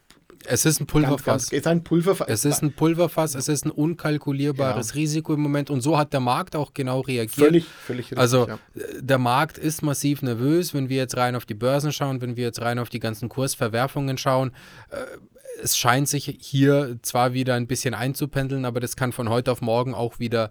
es 0.49 0.65
ist 0.65 0.81
ein 0.81 0.87
Pulverfass. 0.87 1.25
Ganz, 1.25 1.51
ganz, 1.51 1.61
ist 1.61 1.67
ein 1.67 1.85
Pulverfass. 1.85 2.29
Es 2.29 2.45
ist 2.45 2.63
ein 2.63 2.73
Pulverfass, 2.73 3.35
es 3.35 3.49
ist 3.49 3.65
ein 3.65 3.71
unkalkulierbares 3.71 4.91
ja. 4.91 4.95
Risiko 4.95 5.35
im 5.35 5.41
Moment 5.41 5.71
und 5.71 5.81
so 5.81 5.99
hat 5.99 6.13
der 6.13 6.21
Markt 6.21 6.57
auch 6.57 6.75
genau 6.75 7.01
reagiert. 7.01 7.47
Völlig, 7.47 7.65
völlig 7.65 8.07
richtig. 8.07 8.19
Also 8.19 8.49
ja. 8.49 8.59
der 9.01 9.19
Markt 9.19 9.59
ist 9.59 9.83
massiv 9.83 10.23
nervös, 10.23 10.75
wenn 10.75 10.89
wir 10.89 10.97
jetzt 10.97 11.17
rein 11.17 11.37
auf 11.37 11.47
die 11.47 11.55
Börsen 11.55 11.93
schauen, 11.93 12.21
wenn 12.21 12.37
wir 12.37 12.45
jetzt 12.45 12.61
rein 12.61 12.79
auf 12.79 12.89
die 12.89 13.01
ganzen 13.01 13.29
Kursverwerfungen 13.29 14.19
schauen. 14.19 14.53
Äh, 14.91 14.97
es 15.63 15.77
scheint 15.77 16.09
sich 16.09 16.37
hier 16.41 16.99
zwar 17.03 17.33
wieder 17.33 17.55
ein 17.55 17.67
bisschen 17.67 17.95
einzupendeln, 17.95 18.65
aber 18.65 18.81
das 18.81 18.97
kann 18.97 19.13
von 19.13 19.29
heute 19.29 19.53
auf 19.53 19.63
morgen 19.63 19.95
auch 19.95 20.19
wieder 20.19 20.51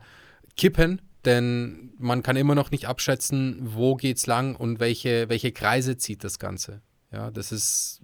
kippen, 0.58 1.02
denn 1.26 1.94
man 1.98 2.24
kann 2.24 2.36
immer 2.36 2.56
noch 2.56 2.72
nicht 2.72 2.88
abschätzen, 2.88 3.60
wo 3.62 3.96
geht's 3.96 4.26
lang 4.26 4.56
und 4.56 4.80
welche, 4.80 5.30
welche 5.30 5.52
Kreise 5.52 5.98
zieht 5.98 6.24
das 6.24 6.40
Ganze. 6.40 6.82
Ja, 7.12 7.32
das 7.32 7.52
ist 7.52 8.02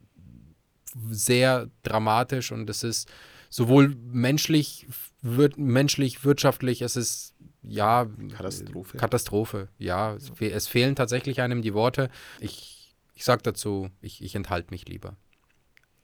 sehr 1.09 1.69
dramatisch 1.83 2.51
und 2.51 2.69
es 2.69 2.83
ist 2.83 3.09
sowohl 3.49 3.95
menschlich, 4.11 4.87
wir, 5.21 5.49
menschlich, 5.57 6.23
wirtschaftlich, 6.23 6.81
es 6.81 6.95
ist 6.95 7.35
ja 7.63 8.07
Katastrophe. 8.35 8.97
Katastrophe. 8.97 9.67
Ja, 9.77 10.15
es, 10.15 10.29
fe 10.29 10.51
es 10.51 10.67
fehlen 10.67 10.95
tatsächlich 10.95 11.41
einem 11.41 11.61
die 11.61 11.73
Worte. 11.73 12.09
Ich, 12.39 12.95
ich 13.13 13.23
sage 13.23 13.43
dazu, 13.43 13.89
ich, 14.01 14.23
ich 14.23 14.35
enthalte 14.35 14.71
mich 14.71 14.87
lieber. 14.87 15.15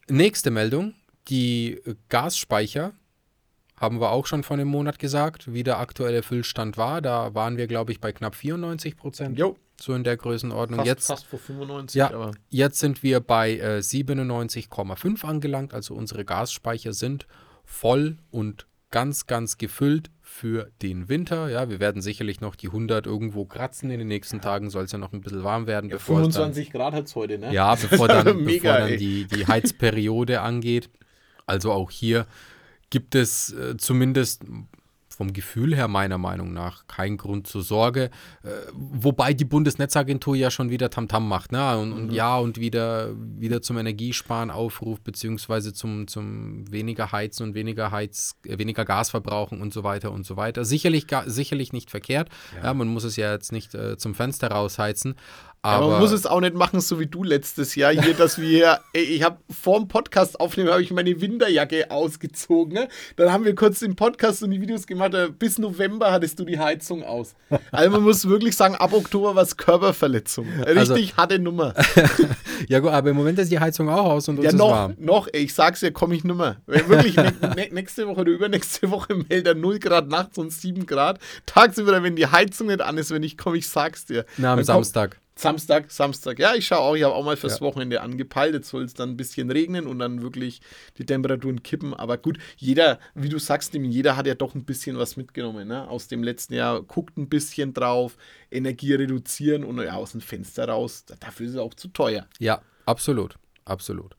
Nächste 0.10 0.52
Meldung, 0.52 0.94
die 1.30 1.82
Gasspeicher 2.10 2.94
haben 3.76 4.00
wir 4.02 4.12
auch 4.12 4.26
schon 4.26 4.44
vor 4.44 4.56
einem 4.56 4.68
Monat 4.68 5.00
gesagt, 5.00 5.54
wie 5.54 5.64
der 5.64 5.80
aktuelle 5.80 6.24
Füllstand 6.24 6.78
war. 6.78 7.02
Da 7.02 7.34
waren 7.34 7.58
wir, 7.58 7.68
glaube 7.68 7.92
ich, 7.92 8.02
bei 8.02 8.12
knapp 8.12 8.36
94 8.36 8.98
Prozent. 8.98 9.38
Jo. 9.38 9.58
So 9.80 9.94
in 9.94 10.04
der 10.04 10.18
Größenordnung. 10.18 10.80
Fast, 10.80 10.88
jetzt, 10.88 11.08
fast 11.08 11.26
vor 11.26 11.40
95, 11.40 11.96
ja, 12.00 12.08
aber 12.12 12.32
jetzt 12.50 12.80
sind 12.80 13.04
wir 13.04 13.20
bei 13.20 13.58
äh, 13.58 13.78
97,5 13.80 15.24
angelangt. 15.26 15.74
Also 15.74 15.94
unsere 15.94 16.26
Gasspeicher 16.26 16.94
sind 16.94 17.28
voll 17.64 18.18
und 18.32 18.66
ganz, 18.90 19.28
ganz 19.28 19.58
gefüllt 19.58 20.10
für 20.22 20.72
den 20.82 21.10
Winter. 21.10 21.50
Ja, 21.50 21.70
wir 21.70 21.80
werden 21.80 22.02
sicherlich 22.02 22.42
noch 22.42 22.56
die 22.56 22.68
100 22.68 23.06
irgendwo 23.06 23.46
kratzen. 23.46 23.92
In 23.92 24.00
den 24.00 24.08
nächsten 24.08 24.42
Tagen 24.42 24.70
soll 24.70 24.86
es 24.86 24.92
ja 24.92 24.98
noch 24.98 25.14
ein 25.14 25.22
bisschen 25.22 25.44
warm 25.44 25.68
werden. 25.68 25.90
ja, 25.90 25.98
bevor 25.98 26.22
es 26.22 26.34
dann- 26.36 26.54
25 26.54 26.72
Grad 26.72 26.94
hat 26.94 27.06
es 27.06 27.16
heute, 27.16 27.38
ne? 27.38 27.54
ja, 27.54 27.76
bevor 27.76 28.08
dann, 28.08 28.44
Mega, 28.44 28.74
bevor 28.74 28.88
dann 28.90 28.98
die, 28.98 29.26
die 29.26 29.46
Heizperiode 29.48 30.42
angeht. 30.42 30.90
Also 31.46 31.72
auch 31.72 31.92
hier 31.92 32.26
gibt 32.90 33.16
es 33.16 33.54
äh, 33.54 33.78
zumindest 33.78 34.44
vom 35.18 35.34
Gefühl 35.34 35.76
her 35.76 35.88
meiner 35.88 36.20
Meinung 36.20 36.54
nach 36.54 36.86
keinen 36.86 37.18
Grund 37.18 37.48
zur 37.48 37.64
Sorge. 37.64 38.12
Äh, 38.44 38.50
wobei 38.74 39.34
die 39.34 39.46
Bundesnetzagentur 39.46 40.36
ja 40.36 40.52
schon 40.52 40.70
wieder 40.70 40.92
Tamtam 40.92 41.28
macht, 41.28 41.52
ne? 41.52 41.76
Und, 41.80 41.92
und 41.92 42.12
ja, 42.12 42.38
und 42.38 42.60
wieder, 42.60 43.10
wieder 43.18 43.64
zum 43.64 43.80
Energiesparen 43.80 44.52
aufruft, 44.52 45.04
beziehungsweise 45.04 45.74
zum, 45.74 46.08
zum 46.08 46.72
weniger 46.72 47.12
Heizen 47.12 47.48
und 47.48 47.56
weniger 47.56 47.90
Heiz, 47.90 48.36
äh, 48.46 48.60
weniger 48.60 48.86
Gas 48.86 49.10
verbrauchen 49.10 49.60
und 49.60 49.74
so 49.74 49.84
weiter 49.84 50.12
und 50.12 50.24
so 50.24 50.38
weiter. 50.38 50.64
Sicherlich, 50.66 51.08
sicherlich 51.26 51.74
nicht 51.74 51.90
verkehrt. 51.90 52.30
Ja. 52.62 52.76
man 52.76 52.88
muss 52.88 53.04
es 53.04 53.16
ja 53.16 53.34
jetzt 53.34 53.52
nicht 53.52 53.74
äh, 53.74 53.98
zum 53.98 54.14
Fenster 54.14 54.52
rausheizen. 54.52 55.16
Aber, 55.64 55.84
Aber, 55.86 55.92
man 55.94 56.02
muss 56.02 56.12
es 56.12 56.26
auch 56.26 56.40
nicht 56.40 56.54
machen, 56.56 56.80
so 56.80 57.00
wie 57.00 57.08
du 57.08 57.24
letztes 57.24 57.76
Jahr 57.76 57.92
hier, 57.92 58.14
dass 58.14 58.40
wir, 58.40 58.80
ey, 58.94 59.04
ich 59.04 59.24
habe 59.24 59.38
vor 59.50 59.78
dem 59.80 59.88
Podcast 59.90 60.40
aufnehmen, 60.40 60.70
habe 60.70 60.82
ich 60.82 60.92
meine 60.92 61.20
Winterjacke 61.20 61.92
ausgezogen. 61.92 62.74
Ne? 62.74 62.88
Dann 63.18 63.32
haben 63.34 63.44
wir 63.44 63.54
kurz 63.56 63.80
den 63.80 63.96
Podcast 63.96 64.44
und 64.44 64.52
die 64.52 64.62
Videos 64.62 64.88
gemacht. 64.88 65.14
äh, 65.14 65.30
Bis 65.30 65.58
November 65.60 66.12
hattest 66.12 66.40
du 66.40 66.46
die 66.46 66.58
Heizung 66.60 67.04
aus. 67.04 67.36
Also 67.72 67.90
man 67.92 68.04
muss 68.04 68.28
wirklich 68.30 68.56
sagen, 68.56 68.76
ab 68.76 68.94
Oktober 68.94 69.36
war 69.36 69.44
es 69.44 69.58
Körperverletzung. 69.58 70.48
Also- 70.66 70.94
Richtig 70.94 71.18
harte 71.18 71.40
Nummer. 71.40 71.74
ja 72.70 72.80
gut, 72.80 72.92
aber 72.92 73.10
im 73.10 73.16
Moment 73.18 73.40
ist 73.40 73.52
die 73.52 73.60
Heizung 73.60 73.90
auch 73.90 74.06
aus 74.06 74.28
und 74.30 74.38
uns 74.38 74.44
Ja, 74.46 74.50
ist 74.52 74.58
noch, 74.58 74.72
warm. 74.72 74.96
noch, 75.00 75.28
ey, 75.32 75.42
ich 75.44 75.54
sag's 75.54 75.80
dir, 75.82 75.92
komme 75.92 76.16
ich 76.16 76.24
nimmer. 76.24 76.58
Wenn 76.66 76.88
Wirklich, 76.88 77.16
ne, 77.16 77.34
ne, 77.56 77.68
nächste 77.72 78.08
Woche 78.08 78.22
oder 78.22 78.32
übernächste 78.32 78.90
Woche 78.92 79.16
meldet 79.16 79.48
er 79.48 79.56
0 79.56 79.80
Grad 79.80 80.08
nachts 80.08 80.38
und 80.38 80.52
7 80.54 80.86
Grad. 80.86 81.20
Tagsüber, 81.46 82.02
wenn 82.04 82.16
die 82.16 82.28
Heizung 82.28 82.68
nicht 82.68 82.82
an 82.82 82.98
ist, 82.98 83.12
wenn 83.12 83.24
ich 83.24 83.38
komme, 83.38 83.58
ich 83.58 83.68
sag's 83.68 84.06
dir. 84.06 84.26
Na, 84.38 84.54
am 84.54 84.64
Samstag. 84.64 85.20
Samstag, 85.38 85.92
Samstag. 85.92 86.40
Ja, 86.40 86.56
ich 86.56 86.68
schaue 86.68 86.80
auch, 86.80 86.96
ich 86.96 87.04
habe 87.04 87.14
auch 87.14 87.24
mal 87.24 87.38
fürs 87.38 87.60
Ja. 87.60 87.62
Wochenende 87.62 88.02
angepeilt. 88.02 88.54
Jetzt 88.54 88.70
soll 88.70 88.84
es 88.84 88.94
dann 88.94 89.12
ein 89.12 89.18
bisschen 89.18 89.52
regnen 89.52 89.88
und 89.88 90.00
dann 90.00 90.22
wirklich 90.22 90.62
die 90.98 91.06
Temperaturen 91.06 91.64
kippen. 91.64 91.94
Aber 91.94 92.18
gut, 92.18 92.38
jeder, 92.58 93.00
wie 93.16 93.30
du 93.30 93.40
sagst, 93.40 93.74
jeder 93.74 94.18
hat 94.18 94.28
ja 94.28 94.36
doch 94.36 94.56
ein 94.56 94.66
bisschen 94.66 94.98
was 94.98 95.18
mitgenommen 95.18 95.68
ne? 95.68 95.88
aus 95.88 96.08
dem 96.08 96.24
letzten 96.24 96.54
Jahr. 96.56 96.82
Guckt 96.82 97.18
ein 97.18 97.30
bisschen 97.30 97.74
drauf, 97.74 98.18
Energie 98.52 98.94
reduzieren 98.94 99.64
und 99.64 99.82
ja, 99.82 99.94
aus 99.96 100.12
dem 100.12 100.22
Fenster 100.22 100.68
raus. 100.68 101.06
Dafür 101.20 101.46
ist 101.46 101.54
es 101.54 101.60
auch 101.60 101.74
zu 101.74 101.90
teuer. 101.90 102.28
Ja, 102.40 102.62
absolut. 102.86 103.36
Absolut. 103.66 104.16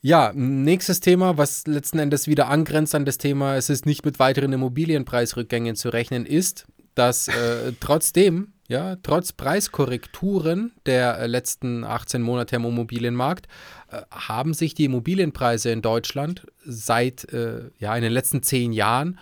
Ja, 0.00 0.32
nächstes 0.34 1.00
Thema, 1.00 1.36
was 1.36 1.66
letzten 1.66 1.98
Endes 1.98 2.28
wieder 2.28 2.48
angrenzt 2.48 2.94
an 2.94 3.04
das 3.04 3.18
Thema, 3.18 3.56
es 3.56 3.68
ist 3.68 3.84
nicht 3.84 4.04
mit 4.04 4.18
weiteren 4.18 4.52
Immobilienpreisrückgängen 4.52 5.74
zu 5.74 5.88
rechnen, 5.88 6.24
ist, 6.24 6.66
dass 6.94 7.28
äh, 7.28 7.72
trotzdem, 7.80 8.52
ja, 8.68 8.96
trotz 8.96 9.32
Preiskorrekturen 9.32 10.72
der 10.84 11.18
äh, 11.18 11.26
letzten 11.26 11.84
18 11.84 12.20
Monate 12.22 12.56
im 12.56 12.66
Immobilienmarkt, 12.66 13.48
äh, 13.90 14.02
haben 14.10 14.52
sich 14.52 14.74
die 14.74 14.84
Immobilienpreise 14.84 15.70
in 15.70 15.80
Deutschland 15.80 16.46
seit, 16.64 17.32
äh, 17.32 17.70
ja, 17.78 17.96
in 17.96 18.02
den 18.02 18.12
letzten 18.12 18.42
zehn 18.42 18.72
Jahren 18.72 19.18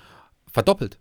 verdoppelt. 0.50 0.99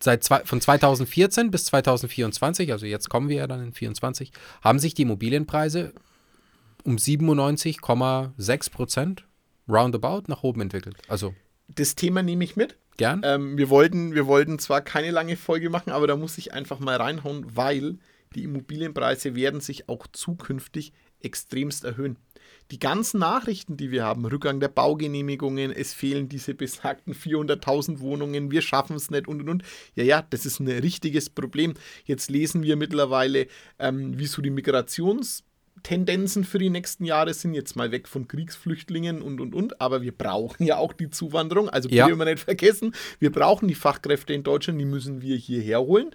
Seit 0.00 0.24
zwei, 0.24 0.40
von 0.44 0.60
2014 0.60 1.50
bis 1.50 1.66
2024, 1.66 2.72
also 2.72 2.86
jetzt 2.86 3.10
kommen 3.10 3.28
wir 3.28 3.36
ja 3.36 3.46
dann 3.46 3.62
in 3.62 3.72
24, 3.74 4.32
haben 4.62 4.78
sich 4.78 4.94
die 4.94 5.02
Immobilienpreise 5.02 5.92
um 6.84 6.96
97,6 6.96 8.70
Prozent 8.70 9.24
roundabout 9.68 10.22
nach 10.28 10.42
oben 10.42 10.62
entwickelt. 10.62 10.96
Also 11.08 11.34
Das 11.68 11.96
Thema 11.96 12.22
nehme 12.22 12.44
ich 12.44 12.56
mit. 12.56 12.78
Gern. 12.98 13.22
Ähm, 13.24 13.56
wir, 13.56 13.70
wollten, 13.70 14.14
wir 14.14 14.26
wollten 14.26 14.58
zwar 14.58 14.82
keine 14.82 15.10
lange 15.10 15.36
Folge 15.36 15.70
machen, 15.70 15.90
aber 15.90 16.06
da 16.06 16.16
muss 16.16 16.36
ich 16.36 16.52
einfach 16.52 16.78
mal 16.78 16.96
reinhauen, 16.96 17.46
weil 17.56 17.98
die 18.34 18.44
Immobilienpreise 18.44 19.34
werden 19.34 19.60
sich 19.60 19.88
auch 19.88 20.06
zukünftig 20.06 20.92
extremst 21.20 21.84
erhöhen. 21.84 22.16
Die 22.70 22.78
ganzen 22.78 23.20
Nachrichten, 23.20 23.78
die 23.78 23.90
wir 23.90 24.04
haben, 24.04 24.26
Rückgang 24.26 24.60
der 24.60 24.68
Baugenehmigungen, 24.68 25.72
es 25.72 25.94
fehlen 25.94 26.28
diese 26.28 26.52
besagten 26.52 27.14
400.000 27.14 28.00
Wohnungen, 28.00 28.50
wir 28.50 28.60
schaffen 28.60 28.94
es 28.96 29.10
nicht 29.10 29.26
und 29.26 29.40
und 29.40 29.48
und. 29.48 29.62
Ja, 29.94 30.04
ja, 30.04 30.22
das 30.28 30.44
ist 30.44 30.60
ein 30.60 30.68
richtiges 30.68 31.30
Problem. 31.30 31.74
Jetzt 32.04 32.30
lesen 32.30 32.62
wir 32.62 32.76
mittlerweile, 32.76 33.46
ähm, 33.78 34.18
wie 34.18 34.26
die 34.26 34.50
Migrations- 34.50 35.44
Tendenzen 35.82 36.44
für 36.44 36.58
die 36.58 36.70
nächsten 36.70 37.04
Jahre 37.04 37.34
sind 37.34 37.54
jetzt 37.54 37.76
mal 37.76 37.90
weg 37.90 38.08
von 38.08 38.28
Kriegsflüchtlingen 38.28 39.22
und 39.22 39.40
und 39.40 39.54
und, 39.54 39.80
aber 39.80 40.02
wir 40.02 40.12
brauchen 40.12 40.64
ja 40.64 40.76
auch 40.76 40.92
die 40.92 41.10
Zuwanderung, 41.10 41.68
also 41.68 41.88
Ja. 41.88 42.04
bitte 42.06 42.14
immer 42.14 42.24
nicht 42.24 42.40
vergessen, 42.40 42.94
wir 43.18 43.32
brauchen 43.32 43.68
die 43.68 43.74
Fachkräfte 43.74 44.32
in 44.32 44.42
Deutschland, 44.42 44.80
die 44.80 44.84
müssen 44.84 45.22
wir 45.22 45.36
hierher 45.36 45.80
holen, 45.80 46.10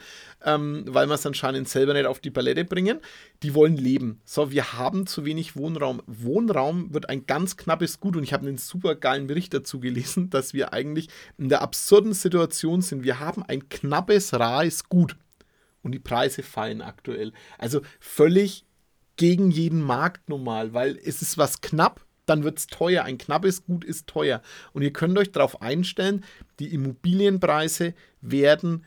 ähm, 0.45 0.83
weil 0.87 1.07
wir 1.07 1.15
es 1.15 1.25
anscheinend 1.25 1.69
selber 1.69 1.93
nicht 1.93 2.05
auf 2.05 2.19
die 2.19 2.31
Palette 2.31 2.65
bringen. 2.65 2.99
Die 3.43 3.53
wollen 3.53 3.77
leben. 3.77 4.21
So, 4.25 4.51
wir 4.51 4.73
haben 4.73 5.07
zu 5.07 5.25
wenig 5.25 5.55
Wohnraum. 5.55 6.01
Wohnraum 6.07 6.93
wird 6.93 7.09
ein 7.09 7.25
ganz 7.25 7.57
knappes 7.57 7.99
Gut 7.99 8.15
und 8.15 8.23
ich 8.23 8.33
habe 8.33 8.47
einen 8.47 8.57
super 8.57 8.95
geilen 8.95 9.27
Bericht 9.27 9.53
dazu 9.53 9.79
gelesen, 9.79 10.29
dass 10.29 10.53
wir 10.53 10.73
eigentlich 10.73 11.09
in 11.37 11.49
der 11.49 11.61
absurden 11.61 12.13
Situation 12.13 12.81
sind. 12.81 13.03
Wir 13.03 13.19
haben 13.19 13.43
ein 13.43 13.69
knappes, 13.69 14.33
rares 14.33 14.87
Gut 14.89 15.15
und 15.81 15.91
die 15.91 15.99
Preise 15.99 16.43
fallen 16.43 16.81
aktuell. 16.81 17.33
Also 17.57 17.81
völlig 17.99 18.65
gegen 19.15 19.51
jeden 19.51 19.81
Markt 19.81 20.29
normal, 20.29 20.73
weil 20.73 20.97
es 21.03 21.21
ist 21.21 21.37
was 21.37 21.61
knapp, 21.61 22.05
dann 22.25 22.43
wird 22.43 22.57
es 22.57 22.67
teuer. 22.67 23.03
Ein 23.03 23.17
knappes 23.17 23.65
Gut 23.65 23.83
ist 23.83 24.07
teuer. 24.07 24.41
Und 24.71 24.81
ihr 24.81 24.93
könnt 24.93 25.17
euch 25.17 25.31
darauf 25.31 25.61
einstellen, 25.61 26.23
die 26.59 26.73
Immobilienpreise 26.73 27.93
werden 28.21 28.85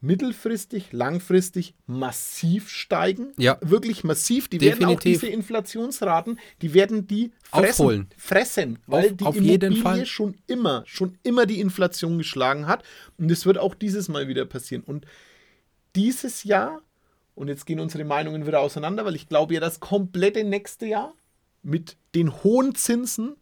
mittelfristig, 0.00 0.92
langfristig 0.92 1.74
massiv 1.86 2.68
steigen. 2.68 3.32
Ja. 3.38 3.58
Wirklich 3.60 4.02
massiv. 4.02 4.48
Die 4.48 4.60
werden 4.60 4.84
auch 4.84 4.98
Definitiv. 4.98 5.20
diese 5.20 5.32
Inflationsraten, 5.32 6.40
die 6.60 6.74
werden 6.74 7.06
die 7.06 7.30
fressen. 7.44 7.70
Aufholen. 7.82 8.08
Fressen, 8.16 8.78
weil 8.86 9.10
Auf- 9.10 9.16
die 9.16 9.24
auf 9.24 9.36
Immobilie 9.36 9.52
jeden 9.70 9.76
Fall. 9.82 10.04
schon 10.06 10.34
immer, 10.48 10.82
schon 10.86 11.16
immer 11.22 11.46
die 11.46 11.60
Inflation 11.60 12.18
geschlagen 12.18 12.66
hat. 12.66 12.82
Und 13.16 13.30
das 13.30 13.46
wird 13.46 13.58
auch 13.58 13.76
dieses 13.76 14.08
Mal 14.08 14.26
wieder 14.26 14.44
passieren. 14.44 14.82
Und 14.82 15.06
dieses 15.94 16.42
Jahr, 16.42 16.80
und 17.34 17.48
jetzt 17.48 17.66
gehen 17.66 17.80
unsere 17.80 18.04
Meinungen 18.04 18.46
wieder 18.46 18.60
auseinander, 18.60 19.04
weil 19.04 19.14
ich 19.14 19.28
glaube 19.28 19.54
ja, 19.54 19.60
das 19.60 19.80
komplette 19.80 20.44
nächste 20.44 20.86
Jahr 20.86 21.14
mit 21.62 21.96
den 22.14 22.42
hohen 22.42 22.74
Zinsen 22.74 23.36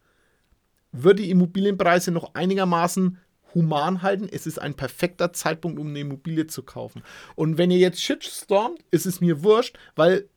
wird 0.92 1.18
die 1.18 1.30
Immobilienpreise 1.30 2.10
noch 2.10 2.34
einigermaßen 2.34 3.18
human 3.54 4.02
halten. 4.02 4.28
Es 4.30 4.46
ist 4.46 4.58
ein 4.58 4.74
perfekter 4.74 5.32
Zeitpunkt, 5.32 5.78
um 5.78 5.88
eine 5.88 6.00
Immobilie 6.00 6.46
zu 6.46 6.62
kaufen. 6.62 7.02
Und 7.34 7.58
wenn 7.58 7.70
ihr 7.70 7.78
jetzt 7.78 8.02
shitstormt, 8.02 8.80
ist 8.90 9.06
es 9.06 9.20
mir 9.20 9.42
wurscht, 9.42 9.78
weil 9.96 10.28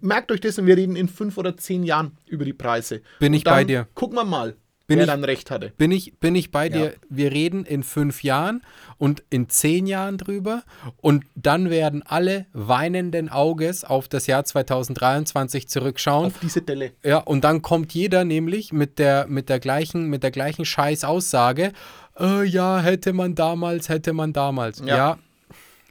merkt 0.00 0.30
euch 0.30 0.40
das 0.40 0.58
und 0.58 0.66
wir 0.66 0.76
reden 0.76 0.96
in 0.96 1.08
fünf 1.08 1.38
oder 1.38 1.56
zehn 1.56 1.82
Jahren 1.82 2.16
über 2.26 2.44
die 2.44 2.52
Preise. 2.52 3.02
Bin 3.18 3.34
ich 3.34 3.44
bei 3.44 3.64
dir. 3.64 3.88
Gucken 3.94 4.16
wir 4.16 4.24
mal, 4.24 4.56
Bin 4.86 4.98
wer 4.98 5.04
ich- 5.04 5.10
dann 5.10 5.24
recht 5.24 5.50
hatte. 5.50 5.72
Bin 5.76 5.92
ich, 5.92 6.18
bin 6.18 6.34
ich 6.34 6.50
bei 6.50 6.68
dir? 6.68 6.84
Ja. 6.84 6.90
Wir 7.08 7.32
reden 7.32 7.64
in 7.64 7.82
fünf 7.82 8.22
Jahren 8.22 8.62
und 8.98 9.22
in 9.30 9.48
zehn 9.48 9.86
Jahren 9.86 10.18
drüber 10.18 10.62
und 10.96 11.24
dann 11.34 11.70
werden 11.70 12.02
alle 12.04 12.46
weinenden 12.52 13.28
Auges 13.28 13.84
auf 13.84 14.08
das 14.08 14.26
Jahr 14.26 14.44
2023 14.44 15.68
zurückschauen. 15.68 16.26
Auf 16.26 16.38
diese 16.40 16.62
Delle. 16.62 16.92
Ja, 17.04 17.18
und 17.18 17.44
dann 17.44 17.62
kommt 17.62 17.94
jeder 17.94 18.24
nämlich 18.24 18.72
mit 18.72 18.98
der, 18.98 19.26
mit 19.28 19.48
der 19.48 19.60
gleichen, 19.60 20.06
mit 20.08 20.22
der 20.22 20.30
gleichen 20.30 20.64
Scheiß-Aussage. 20.64 21.72
Äh, 22.18 22.44
ja, 22.44 22.80
hätte 22.80 23.12
man 23.12 23.34
damals, 23.34 23.88
hätte 23.88 24.12
man 24.12 24.32
damals. 24.32 24.80
Ja. 24.80 24.96
Ja. 24.96 25.18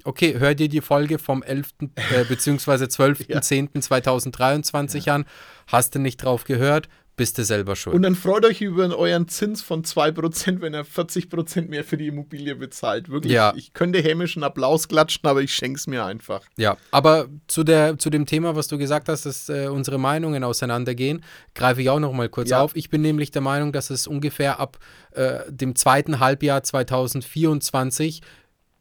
Okay, 0.03 0.36
hör 0.39 0.55
dir 0.55 0.67
die 0.67 0.81
Folge 0.81 1.19
vom 1.19 1.43
11. 1.43 1.69
Äh, 1.95 2.25
beziehungsweise 2.27 2.86
12.10.2023 2.86 5.10
an. 5.10 5.25
Hast 5.67 5.95
du 5.95 6.00
nicht 6.00 6.17
drauf 6.17 6.43
gehört? 6.43 6.89
Bist 7.21 7.37
du 7.37 7.45
selber 7.45 7.75
schuld. 7.75 7.95
Und 7.95 8.01
dann 8.01 8.15
freut 8.15 8.43
euch 8.45 8.61
über 8.61 8.97
euren 8.97 9.27
Zins 9.27 9.61
von 9.61 9.83
2%, 9.83 10.59
wenn 10.59 10.73
er 10.73 10.83
40% 10.83 11.67
mehr 11.69 11.83
für 11.83 11.95
die 11.95 12.07
Immobilie 12.07 12.55
bezahlt. 12.55 13.09
Wirklich, 13.09 13.33
Ja. 13.33 13.53
ich 13.55 13.73
könnte 13.73 13.99
hämischen 14.01 14.43
Applaus 14.43 14.87
klatschen, 14.87 15.29
aber 15.29 15.43
ich 15.43 15.53
schenke 15.53 15.77
es 15.77 15.85
mir 15.85 16.03
einfach. 16.03 16.41
Ja, 16.57 16.77
aber 16.89 17.27
zu, 17.45 17.63
der, 17.63 17.99
zu 17.99 18.09
dem 18.09 18.25
Thema, 18.25 18.55
was 18.55 18.67
du 18.69 18.79
gesagt 18.79 19.07
hast, 19.07 19.27
dass 19.27 19.49
äh, 19.49 19.67
unsere 19.67 19.99
Meinungen 19.99 20.43
auseinandergehen, 20.43 21.23
greife 21.53 21.83
ich 21.83 21.91
auch 21.91 21.99
noch 21.99 22.11
mal 22.11 22.27
kurz 22.27 22.49
Ja. 22.49 22.61
auf. 22.63 22.75
Ich 22.75 22.89
bin 22.89 23.03
nämlich 23.03 23.29
der 23.29 23.43
Meinung, 23.43 23.71
dass 23.71 23.91
es 23.91 24.07
ungefähr 24.07 24.59
ab 24.59 24.79
äh, 25.11 25.41
dem 25.47 25.75
zweiten 25.75 26.19
Halbjahr 26.19 26.63
2024, 26.63 28.23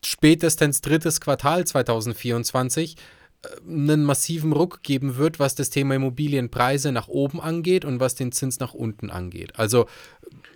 spätestens 0.02 0.80
drittes 0.80 1.20
Quartal 1.20 1.66
2024, 1.66 2.96
äh, 2.96 2.98
einen 3.66 4.04
massiven 4.04 4.52
Ruck 4.52 4.82
geben 4.82 5.16
wird, 5.16 5.38
was 5.38 5.54
das 5.54 5.70
Thema 5.70 5.94
Immobilienpreise 5.94 6.92
nach 6.92 7.08
oben 7.08 7.40
angeht 7.40 7.86
und 7.86 7.98
was 7.98 8.14
den 8.14 8.32
Zins 8.32 8.60
nach 8.60 8.74
unten 8.74 9.10
angeht. 9.10 9.58
Also 9.58 9.86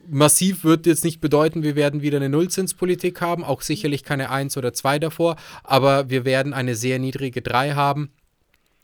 massiv 0.06 0.64
wird 0.64 0.84
jetzt 0.86 1.04
nicht 1.04 1.20
bedeuten, 1.20 1.62
wir 1.62 1.76
werden 1.76 2.02
wieder 2.02 2.18
eine 2.18 2.28
Nullzinspolitik 2.28 3.22
haben, 3.22 3.42
auch 3.42 3.62
sicherlich 3.62 4.02
keine 4.02 4.28
1 4.30 4.58
oder 4.58 4.74
2 4.74 4.98
davor, 4.98 5.36
aber 5.62 6.10
wir 6.10 6.26
werden 6.26 6.52
eine 6.52 6.74
sehr 6.74 6.98
niedrige 6.98 7.40
3 7.40 7.72
haben. 7.72 8.10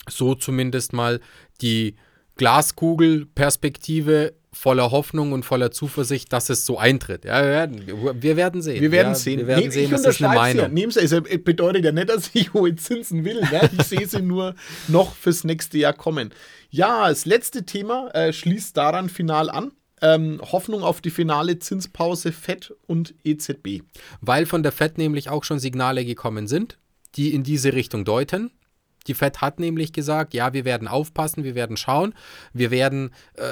So 0.08 0.34
zumindest 0.34 0.94
mal 0.94 1.20
die 1.60 1.96
Glaskugelperspektive 2.36 4.32
voller 4.60 4.90
Hoffnung 4.90 5.32
und 5.32 5.42
voller 5.44 5.70
Zuversicht, 5.70 6.30
dass 6.34 6.50
es 6.50 6.66
so 6.66 6.76
eintritt. 6.78 7.24
Ja, 7.24 7.42
wir 7.42 7.48
werden, 7.48 8.22
wir 8.22 8.36
werden 8.36 8.60
sehen. 8.60 8.82
Wir 8.82 8.92
werden 8.92 9.08
ja, 9.08 9.14
sehen. 9.14 9.38
Wir 9.38 9.46
werden 9.46 9.64
Nee, 9.64 9.70
sehen, 9.70 9.84
ich 9.84 9.90
das 9.90 10.04
ist 10.04 10.22
eine 10.22 10.34
Ja. 10.34 10.40
Meinung. 10.40 10.74
Nehm's, 10.74 10.98
also, 10.98 11.24
es 11.24 11.42
bedeutet 11.42 11.82
ja 11.86 11.92
nicht, 11.92 12.10
dass 12.10 12.30
ich 12.34 12.52
hohe 12.52 12.76
Zinsen 12.76 13.24
will. 13.24 13.40
Ne? 13.40 13.70
Ich 13.78 13.84
sehe 13.84 14.06
sie 14.06 14.20
nur 14.20 14.54
noch 14.88 15.14
fürs 15.14 15.44
nächste 15.44 15.78
Jahr 15.78 15.94
kommen. 15.94 16.34
Ja, 16.68 17.08
das 17.08 17.24
letzte 17.24 17.64
Thema 17.64 18.10
äh, 18.14 18.34
schließt 18.34 18.76
daran 18.76 19.08
final 19.08 19.48
an. 19.48 19.72
Ähm, 20.02 20.40
Hoffnung 20.52 20.82
auf 20.82 21.00
die 21.00 21.10
finale 21.10 21.58
Zinspause 21.58 22.30
FED 22.30 22.74
und 22.86 23.14
EZB. 23.24 23.82
Weil 24.20 24.44
von 24.44 24.62
der 24.62 24.72
FED 24.72 24.98
nämlich 24.98 25.30
auch 25.30 25.44
schon 25.44 25.58
Signale 25.58 26.04
gekommen 26.04 26.46
sind, 26.46 26.76
die 27.16 27.32
in 27.34 27.44
diese 27.44 27.72
Richtung 27.72 28.04
deuten. 28.04 28.50
Die 29.06 29.14
FED 29.14 29.40
hat 29.40 29.60
nämlich 29.60 29.92
gesagt, 29.92 30.34
ja, 30.34 30.52
wir 30.52 30.64
werden 30.64 30.88
aufpassen, 30.88 31.44
wir 31.44 31.54
werden 31.54 31.76
schauen, 31.76 32.14
wir 32.52 32.70
werden 32.70 33.10
äh, 33.34 33.44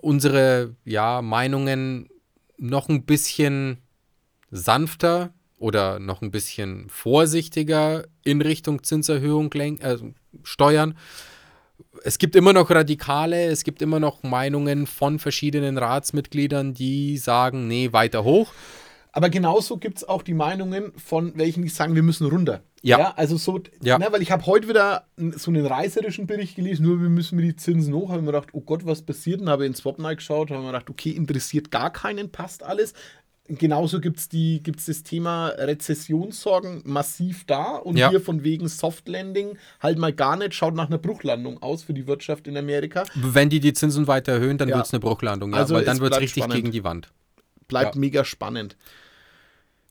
unsere 0.00 0.76
ja, 0.84 1.22
Meinungen 1.22 2.08
noch 2.58 2.88
ein 2.88 3.04
bisschen 3.04 3.78
sanfter 4.50 5.32
oder 5.58 5.98
noch 5.98 6.22
ein 6.22 6.30
bisschen 6.30 6.88
vorsichtiger 6.88 8.04
in 8.24 8.40
Richtung 8.40 8.82
Zinserhöhung 8.82 9.52
äh, 9.52 9.96
steuern. 10.42 10.96
Es 12.04 12.18
gibt 12.18 12.36
immer 12.36 12.52
noch 12.52 12.70
Radikale, 12.70 13.44
es 13.46 13.64
gibt 13.64 13.82
immer 13.82 14.00
noch 14.00 14.22
Meinungen 14.22 14.86
von 14.86 15.18
verschiedenen 15.18 15.78
Ratsmitgliedern, 15.78 16.74
die 16.74 17.16
sagen, 17.18 17.68
nee, 17.68 17.92
weiter 17.92 18.24
hoch. 18.24 18.52
Aber 19.12 19.28
genauso 19.28 19.76
gibt 19.76 19.98
es 19.98 20.04
auch 20.08 20.22
die 20.22 20.32
Meinungen 20.34 20.92
von 20.96 21.32
welchen, 21.36 21.62
die 21.62 21.68
sagen, 21.68 21.94
wir 21.94 22.02
müssen 22.02 22.26
runter. 22.26 22.62
Ja. 22.84 23.12
also 23.16 23.36
so, 23.36 23.60
Ja. 23.82 23.98
Ne, 23.98 24.08
weil 24.10 24.22
ich 24.22 24.32
habe 24.32 24.44
heute 24.46 24.68
wieder 24.68 25.06
so 25.36 25.50
einen 25.50 25.66
reißerischen 25.66 26.26
Bericht 26.26 26.56
gelesen, 26.56 26.84
nur 26.84 27.00
wir 27.00 27.10
müssen 27.10 27.38
die 27.38 27.54
Zinsen 27.54 27.94
hoch. 27.94 28.08
Habe 28.08 28.18
ich 28.20 28.24
mir 28.24 28.32
gedacht, 28.32 28.48
oh 28.52 28.60
Gott, 28.62 28.84
was 28.86 29.02
passiert? 29.02 29.40
Dann 29.40 29.50
habe 29.50 29.64
ich 29.64 29.68
in 29.68 29.74
Swap 29.76 29.98
geschaut, 29.98 30.50
habe 30.50 30.60
mir 30.62 30.68
gedacht, 30.72 30.90
okay, 30.90 31.10
interessiert 31.10 31.70
gar 31.70 31.92
keinen, 31.92 32.30
passt 32.32 32.62
alles. 32.64 32.94
Genauso 33.48 34.00
gibt 34.00 34.18
es 34.18 34.28
gibt's 34.30 34.86
das 34.86 35.02
Thema 35.02 35.48
Rezessionssorgen 35.48 36.82
massiv 36.84 37.44
da 37.46 37.76
und 37.76 37.96
Ja. 37.98 38.10
hier 38.10 38.20
von 38.20 38.44
wegen 38.44 38.66
Soft 38.68 39.08
Landing 39.08 39.58
halt 39.80 39.98
mal 39.98 40.12
gar 40.12 40.36
nicht, 40.36 40.54
schaut 40.54 40.74
nach 40.74 40.86
einer 40.88 40.98
Bruchlandung 40.98 41.62
aus 41.62 41.82
für 41.82 41.92
die 41.92 42.06
Wirtschaft 42.06 42.46
in 42.48 42.56
Amerika. 42.56 43.04
Wenn 43.14 43.50
die 43.50 43.60
die 43.60 43.72
Zinsen 43.72 44.06
weiter 44.06 44.32
erhöhen, 44.32 44.58
dann 44.58 44.68
Ja. 44.68 44.76
wird 44.76 44.86
es 44.86 44.92
eine 44.92 45.00
Bruchlandung, 45.00 45.52
ja, 45.52 45.58
Also 45.58 45.74
weil 45.74 45.84
dann 45.84 46.00
wird 46.00 46.14
es 46.14 46.20
richtig 46.20 46.44
spannend. 46.44 46.56
gegen 46.56 46.72
die 46.72 46.84
Wand. 46.84 47.12
Bleibt 47.72 47.94
Ja. 47.96 48.00
mega 48.00 48.24
spannend. 48.24 48.76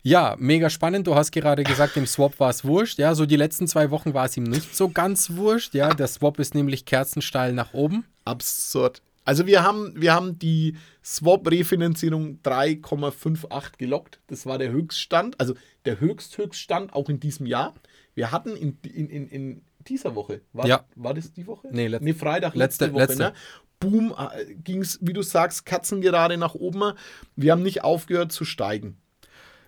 Ja, 0.03 0.35
mega 0.39 0.69
spannend. 0.71 1.05
Du 1.05 1.13
hast 1.15 1.31
gerade 1.31 1.63
gesagt, 1.63 1.95
dem 1.95 2.07
Swap 2.07 2.39
war 2.39 2.49
es 2.49 2.65
wurscht. 2.65 2.97
Ja, 2.97 3.13
so 3.13 3.25
die 3.27 3.35
letzten 3.35 3.67
zwei 3.67 3.91
Wochen 3.91 4.13
war 4.15 4.25
es 4.25 4.35
ihm 4.35 4.43
nicht 4.43 4.75
so 4.75 4.89
ganz 4.89 5.31
wurscht. 5.31 5.75
Ja, 5.75 5.93
der 5.93 6.07
Swap 6.07 6.39
ist 6.39 6.55
nämlich 6.55 6.85
kerzensteil 6.85 7.53
nach 7.53 7.73
oben. 7.73 8.05
Absurd. 8.25 9.01
Also 9.25 9.45
wir 9.45 9.61
haben, 9.63 9.93
wir 9.95 10.13
haben 10.13 10.39
die 10.39 10.75
Swap-Refinanzierung 11.03 12.39
3,58 12.43 13.77
gelockt. 13.77 14.19
Das 14.27 14.47
war 14.47 14.57
der 14.57 14.71
Höchststand, 14.71 15.39
also 15.39 15.53
der 15.85 15.99
Höchsthöchststand 15.99 16.93
auch 16.93 17.07
in 17.09 17.19
diesem 17.19 17.45
Jahr. 17.45 17.75
Wir 18.15 18.31
hatten 18.31 18.55
in, 18.55 18.79
in, 18.83 19.07
in, 19.09 19.27
in 19.27 19.61
dieser 19.87 20.15
Woche, 20.15 20.41
war, 20.53 20.65
Ja. 20.67 20.85
war 20.95 21.13
das 21.13 21.31
die 21.33 21.45
Woche? 21.45 21.67
Nee, 21.71 21.87
letz- 21.87 22.01
nee 22.01 22.13
Freitag, 22.13 22.55
letzte- 22.55 22.85
letzte, 22.85 22.93
Woche. 22.93 23.01
letzte. 23.03 23.23
Ne? 23.23 23.33
Boom, 23.81 24.15
ging 24.63 24.81
es, 24.81 24.99
wie 25.01 25.11
du 25.11 25.21
sagst, 25.23 25.65
Katzengerade 25.65 26.37
nach 26.37 26.53
oben. 26.55 26.93
Wir 27.35 27.51
haben 27.51 27.63
nicht 27.63 27.83
aufgehört 27.83 28.31
zu 28.31 28.45
steigen. 28.45 28.97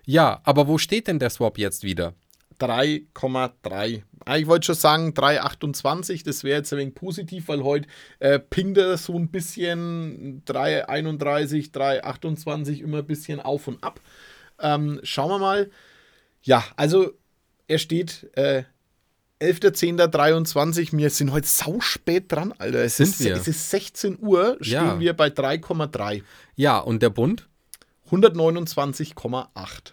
Ja, 0.06 0.40
aber 0.44 0.68
wo 0.68 0.78
steht 0.78 1.08
denn 1.08 1.18
der 1.18 1.30
Swap 1.30 1.58
jetzt 1.58 1.82
wieder? 1.82 2.14
3,3. 2.60 4.02
Ah, 4.24 4.36
Ich 4.36 4.46
wollte 4.46 4.66
schon 4.66 4.74
sagen 4.76 5.10
3,28. 5.12 6.24
Das 6.24 6.44
wäre 6.44 6.58
jetzt 6.58 6.72
ein 6.72 6.78
wenig 6.78 6.94
positiv, 6.94 7.48
weil 7.48 7.64
heute 7.64 7.88
äh, 8.20 8.38
pingt 8.38 8.78
er 8.78 8.96
so 8.96 9.14
ein 9.18 9.28
bisschen 9.30 10.42
3,31, 10.46 11.72
3,28 11.72 12.80
immer 12.80 12.98
ein 12.98 13.06
bisschen 13.06 13.40
auf 13.40 13.66
und 13.66 13.82
ab. 13.82 14.00
Ähm, 14.60 15.00
schauen 15.02 15.30
wir 15.30 15.38
mal. 15.38 15.70
Ja, 16.42 16.64
also 16.76 17.10
er 17.66 17.78
steht 17.78 18.30
äh, 18.36 18.62
11.10.23. 19.40 20.96
Wir 20.96 21.10
sind 21.10 21.32
heute 21.32 21.46
sauspät 21.46 22.30
dran, 22.30 22.52
Alter. 22.58 22.84
Es, 22.84 22.96
Sind 22.98 23.08
ist, 23.08 23.24
wir? 23.24 23.36
es 23.36 23.48
ist 23.48 23.70
16 23.70 24.18
Uhr, 24.20 24.56
stehen 24.60 24.72
Ja. 24.72 25.00
wir 25.00 25.12
bei 25.12 25.28
3,3. 25.28 26.22
Ja, 26.56 26.78
und 26.78 27.02
der 27.02 27.10
Bund? 27.10 27.48
129,8. 28.10 29.92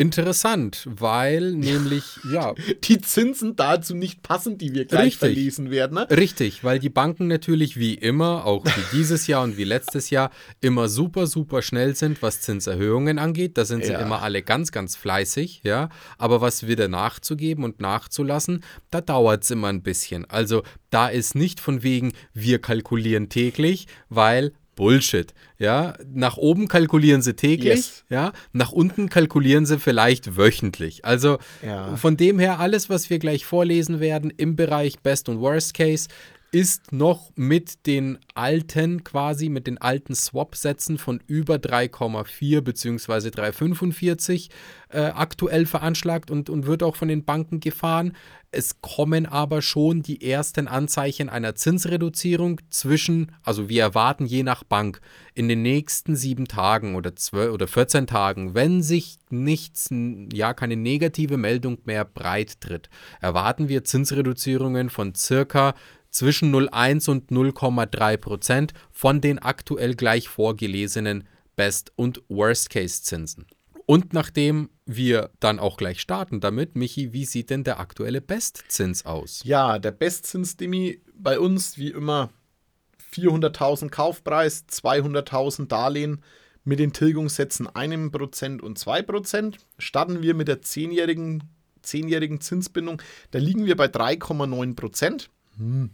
Interessant, 0.00 0.86
weil 0.88 1.50
nämlich, 1.52 2.04
ja, 2.30 2.54
Die 2.84 3.00
Zinsen 3.00 3.56
dazu 3.56 3.96
nicht 3.96 4.22
passen, 4.22 4.56
die 4.56 4.72
wir 4.72 4.84
gleich 4.84 5.06
Richtig. 5.06 5.18
verlesen 5.18 5.70
werden. 5.72 5.94
Ne? 5.94 6.06
Richtig, 6.16 6.62
weil 6.62 6.78
die 6.78 6.88
Banken 6.88 7.26
natürlich 7.26 7.76
wie 7.76 7.94
immer, 7.94 8.44
auch 8.46 8.64
wie 8.64 8.96
dieses 8.96 9.26
Jahr 9.26 9.42
und 9.42 9.56
wie 9.56 9.64
letztes 9.64 10.10
Jahr, 10.10 10.30
immer 10.60 10.88
super, 10.88 11.26
super 11.26 11.62
schnell 11.62 11.96
sind, 11.96 12.22
was 12.22 12.40
Zinserhöhungen 12.42 13.18
angeht. 13.18 13.58
Da 13.58 13.64
sind 13.64 13.84
sie 13.84 13.90
Ja. 13.92 13.98
immer 14.00 14.22
alle 14.22 14.42
ganz, 14.42 14.70
ganz 14.70 14.94
fleißig, 14.94 15.62
ja. 15.64 15.88
Aber 16.16 16.40
was 16.40 16.68
wieder 16.68 16.86
nachzugeben 16.86 17.64
und 17.64 17.80
nachzulassen, 17.80 18.62
da 18.92 19.00
dauert 19.00 19.42
es 19.42 19.50
immer 19.50 19.66
ein 19.66 19.82
bisschen. 19.82 20.24
Also 20.30 20.62
da 20.90 21.08
ist 21.08 21.34
nicht 21.34 21.58
von 21.58 21.82
wegen, 21.82 22.12
wir 22.32 22.60
kalkulieren 22.60 23.28
täglich, 23.30 23.88
weil 24.08 24.52
Bullshit, 24.78 25.34
ja. 25.58 25.94
Nach 26.14 26.36
oben 26.36 26.68
kalkulieren 26.68 27.20
sie 27.20 27.34
täglich, 27.34 27.74
Yes. 27.74 28.04
ja. 28.08 28.32
Nach 28.52 28.70
unten 28.72 29.08
kalkulieren 29.08 29.66
sie 29.66 29.78
vielleicht 29.78 30.36
wöchentlich. 30.36 31.04
Also 31.04 31.38
Ja. 31.66 31.96
von 31.96 32.16
dem 32.16 32.38
her, 32.38 32.60
alles, 32.60 32.88
was 32.88 33.10
wir 33.10 33.18
gleich 33.18 33.44
vorlesen 33.44 33.98
werden 34.00 34.32
im 34.36 34.54
Bereich 34.56 35.00
Best 35.00 35.28
und 35.28 35.40
Worst 35.40 35.74
Case, 35.74 36.08
ist 36.50 36.92
noch 36.92 37.30
mit 37.34 37.86
den 37.86 38.18
alten, 38.34 39.04
quasi 39.04 39.48
mit 39.48 39.66
den 39.66 39.78
alten 39.78 40.14
Swap-Sätzen 40.14 40.96
von 40.96 41.20
über 41.26 41.56
3,4 41.56 42.62
bzw. 42.62 43.28
3,45 43.28 44.48
äh, 44.90 45.00
aktuell 45.00 45.66
veranschlagt 45.66 46.30
und, 46.30 46.48
und 46.48 46.66
wird 46.66 46.82
auch 46.82 46.96
von 46.96 47.08
den 47.08 47.24
Banken 47.24 47.60
gefahren. 47.60 48.16
Es 48.50 48.80
kommen 48.80 49.26
aber 49.26 49.60
schon 49.60 50.00
die 50.00 50.26
ersten 50.26 50.68
Anzeichen 50.68 51.28
einer 51.28 51.54
Zinsreduzierung 51.54 52.62
zwischen, 52.70 53.32
also 53.42 53.68
wir 53.68 53.82
erwarten 53.82 54.24
je 54.24 54.42
nach 54.42 54.64
Bank 54.64 55.02
in 55.34 55.48
den 55.48 55.60
nächsten 55.60 56.16
sieben 56.16 56.48
Tagen 56.48 56.94
oder 56.94 57.14
zwölf 57.14 57.52
oder 57.52 57.68
14 57.68 58.06
Tagen, 58.06 58.54
wenn 58.54 58.82
sich 58.82 59.18
nichts, 59.28 59.90
ja, 60.32 60.54
keine 60.54 60.76
negative 60.76 61.36
Meldung 61.36 61.76
mehr 61.84 62.06
breit 62.06 62.62
tritt, 62.62 62.88
erwarten 63.20 63.68
wir 63.68 63.84
Zinsreduzierungen 63.84 64.88
von 64.88 65.14
circa 65.14 65.74
zwischen 66.10 66.54
0,1 66.54 67.10
und 67.10 67.30
0,3 67.30 68.16
Prozent 68.16 68.72
von 68.90 69.20
den 69.20 69.38
aktuell 69.38 69.94
gleich 69.94 70.28
vorgelesenen 70.28 71.24
Best- 71.56 71.92
und 71.96 72.22
Worst-Case-Zinsen. 72.28 73.46
Und 73.86 74.12
nachdem 74.12 74.70
wir 74.84 75.30
dann 75.40 75.58
auch 75.58 75.76
gleich 75.76 76.00
starten 76.00 76.40
damit, 76.40 76.76
Michi, 76.76 77.12
wie 77.12 77.24
sieht 77.24 77.50
denn 77.50 77.64
der 77.64 77.80
aktuelle 77.80 78.20
Bestzins 78.20 79.06
aus? 79.06 79.40
Ja, 79.44 79.78
der 79.78 79.92
Bestzinsdemi 79.92 81.00
bei 81.14 81.40
uns 81.40 81.78
wie 81.78 81.90
immer 81.90 82.30
400.000 83.12 83.88
Kaufpreis, 83.88 84.66
200.000 84.70 85.68
Darlehen 85.68 86.22
mit 86.64 86.78
den 86.78 86.92
Tilgungssätzen 86.92 87.66
1% 87.66 88.60
und 88.60 88.78
2%. 88.78 89.54
Starten 89.78 90.20
wir 90.20 90.34
mit 90.34 90.48
der 90.48 90.60
10-jährigen 90.60 91.44
10-jährigen 91.84 92.40
Zinsbindung, 92.40 93.02
da 93.30 93.38
liegen 93.38 93.66
wir 93.66 93.76
bei 93.76 93.86
3,9%. 93.86 95.28
Hm. 95.58 95.90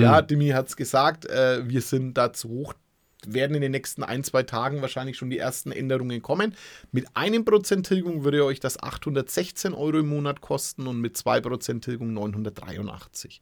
ja, 0.00 0.20
Demi 0.22 0.48
hat 0.48 0.68
es 0.68 0.76
gesagt, 0.76 1.26
äh, 1.26 1.68
wir 1.68 1.80
sind 1.80 2.14
da 2.18 2.32
zu 2.32 2.48
hoch. 2.48 2.74
werden 3.26 3.56
in 3.56 3.62
den 3.62 3.72
nächsten 3.72 4.02
ein, 4.02 4.22
zwei 4.22 4.42
Tagen 4.42 4.82
wahrscheinlich 4.82 5.16
schon 5.16 5.30
die 5.30 5.38
ersten 5.38 5.72
Änderungen 5.72 6.20
kommen. 6.20 6.54
Mit 6.92 7.06
einem 7.14 7.44
Prozent 7.44 7.86
Tilgung 7.86 8.22
würde 8.24 8.44
euch 8.44 8.60
das 8.60 8.82
816 8.82 9.72
Euro 9.72 10.00
im 10.00 10.08
Monat 10.08 10.42
kosten 10.42 10.86
und 10.86 11.00
mit 11.00 11.16
2% 11.16 11.80
Tilgung 11.80 12.12
983. 12.12 13.40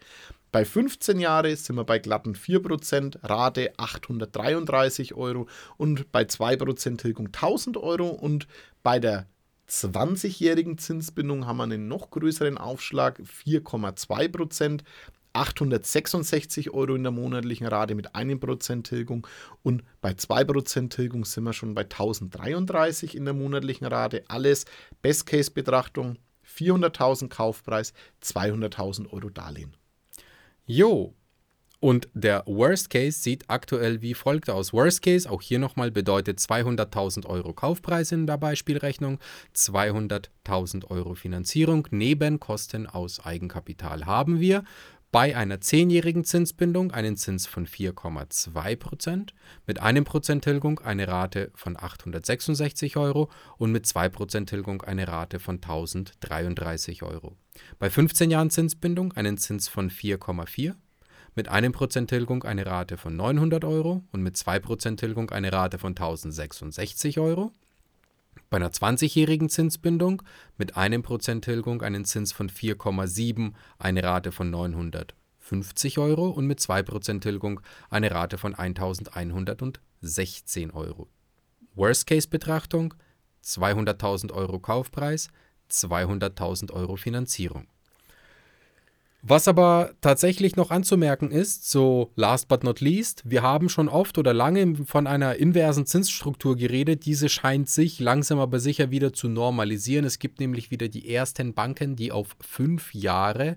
Bei 0.53 0.65
15 0.65 1.19
Jahre 1.19 1.57
sind 1.57 1.77
wir 1.77 1.85
bei 1.85 1.99
glatten 1.99 2.37
4%, 2.37 3.19
Rate 3.23 3.73
833 3.77 5.15
Euro 5.15 5.49
und 5.79 6.13
bei 6.13 6.23
2% 6.23 6.99
Tilgung 6.99 7.27
1000 7.29 7.79
Euro 7.79 8.09
und 8.09 8.47
bei 8.83 9.01
der 9.01 9.27
20-jährigen 9.69 10.77
Zinsbindung 10.77 11.47
haben 11.47 11.57
wir 11.57 11.65
einen 11.65 11.89
noch 11.89 12.11
größeren 12.11 12.59
Aufschlag, 12.59 13.21
4,2%. 13.21 14.81
866 15.33 16.71
Euro 16.71 16.95
in 16.95 17.03
der 17.03 17.13
monatlichen 17.13 17.67
Rate 17.67 17.95
mit 17.95 18.15
1% 18.15 18.83
Tilgung 18.83 19.27
und 19.63 19.83
bei 20.01 20.11
2% 20.11 20.91
Tilgung 20.91 21.25
sind 21.25 21.45
wir 21.45 21.53
schon 21.53 21.75
bei 21.75 21.83
1033 21.83 23.17
in 23.17 23.25
der 23.25 23.35
monatlichen 23.35 23.87
Rate. 23.87 24.25
Alles 24.29 24.67
Best-Case-Betrachtung, 25.01 26.19
400.000 26.47 27.29
Kaufpreis, 27.29 27.93
200.000 28.23 29.11
Euro 29.13 29.31
Darlehen. 29.31 29.75
Jo, 30.67 31.15
und 31.83 32.09
der 32.15 32.45
Worst 32.47 32.91
Case 32.91 33.21
sieht 33.21 33.51
aktuell 33.51 34.03
wie 34.03 34.15
folgt 34.15 34.49
aus. 34.49 34.73
Worst 34.73 35.03
Case, 35.03 35.29
auch 35.29 35.43
hier 35.43 35.59
nochmal, 35.59 35.91
bedeutet 35.91 36.39
200.000 36.39 37.27
Euro 37.27 37.53
Kaufpreis 37.53 38.13
in 38.13 38.29
der 38.29 38.39
Beispielrechnung, 38.39 39.19
200.000 39.57 40.89
Euro 40.91 41.15
Finanzierung, 41.17 41.89
Nebenkosten 41.91 42.87
aus 42.87 43.19
Eigenkapital 43.19 44.07
haben 44.07 44.39
wir 44.39 44.63
bei 45.13 45.37
einer 45.37 45.61
zehnjährigen 45.61 46.25
Zinsbindung 46.25 46.91
einen 46.91 47.19
Zins 47.19 47.47
von 47.47 47.67
4,2% 47.67 49.29
mit 49.67 49.81
einem 49.81 50.05
Prozent 50.05 50.43
Tilgung 50.43 50.81
eine 50.81 51.07
Rate 51.07 51.53
von 51.55 51.77
866 51.77 52.97
Euro 52.97 53.31
und 53.59 53.73
mit 53.73 53.85
2 53.85 54.09
Prozent 54.09 54.49
Tilgung 54.49 54.81
eine 54.81 55.07
Rate 55.07 55.39
von 55.39 55.57
1033 55.57 57.03
Euro. 57.03 57.37
Bei 57.79 57.91
15 57.91 58.31
Jahren 58.31 58.49
Zinsbindung 58.49 59.13
einen 59.13 59.37
Zins 59.37 59.69
von 59.69 59.91
4,4 59.91 60.75
mit 61.35 61.49
einem 61.49 61.73
Prozent 61.73 62.09
Tilgung 62.09 62.43
eine 62.45 62.65
Rate 62.65 62.97
von 62.97 63.15
900 63.15 63.67
Euro 63.67 64.03
und 64.13 64.23
mit 64.23 64.37
2% 64.37 64.97
Tilgung 64.97 65.29
eine 65.29 65.53
Rate 65.53 65.79
von 65.79 65.91
1066 65.91 67.19
Euro. 67.19 67.53
Bei 68.51 68.57
einer 68.57 68.71
20-jährigen 68.71 69.49
Zinsbindung 69.49 70.23
mit 70.59 70.77
einem 70.77 71.03
Prozent 71.03 71.45
Tilgung 71.45 71.83
einen 71.83 72.05
Zins 72.05 72.33
von 72.33 72.51
4,7, 72.51 73.53
eine 73.79 74.03
Rate 74.03 74.33
von 74.33 74.51
950 74.51 75.99
Euro 75.99 76.29
und 76.29 76.47
mit 76.47 76.61
2% 76.61 77.21
Tilgung 77.21 77.61
eine 77.89 78.11
Rate 78.11 78.39
von 78.39 78.55
1116 78.55 80.71
Euro. 80.71 81.09
Worst-Case-Betrachtung 81.75 82.95
200.000 83.43 84.33
Euro 84.33 84.61
Kaufpreis, 84.61 85.29
200.000 85.71 86.73
Euro 86.73 86.97
Finanzierung. 86.97 87.67
Was 89.25 89.47
aber 89.47 89.93
tatsächlich 90.01 90.57
noch 90.57 90.73
anzumerken 90.73 91.31
ist, 91.31 91.71
so 91.71 92.11
last 92.17 92.49
but 92.49 92.65
not 92.65 92.81
least, 92.81 93.23
wir 93.25 93.43
haben 93.43 93.69
schon 93.69 93.89
oft 93.89 94.19
oder 94.19 94.35
lange 94.35 94.85
von 94.85 95.07
einer 95.07 95.37
inversen 95.37 95.87
Zinsstruktur 95.87 96.57
geredet. 96.57 97.07
Diese 97.07 97.29
scheint 97.29 97.69
sich 97.71 98.01
langsam 98.01 98.41
aber 98.41 98.59
sicher 98.59 98.91
wieder 98.91 99.13
zu 99.13 99.29
normalisieren. 99.29 100.05
Es 100.05 100.19
gibt 100.19 100.41
nämlich 100.41 100.73
wieder 100.73 100.89
die 100.89 101.15
ersten 101.15 101.55
Banken, 101.55 101.95
die 101.95 102.11
auf 102.11 102.37
fünf 102.41 102.95
Jahre 102.95 103.57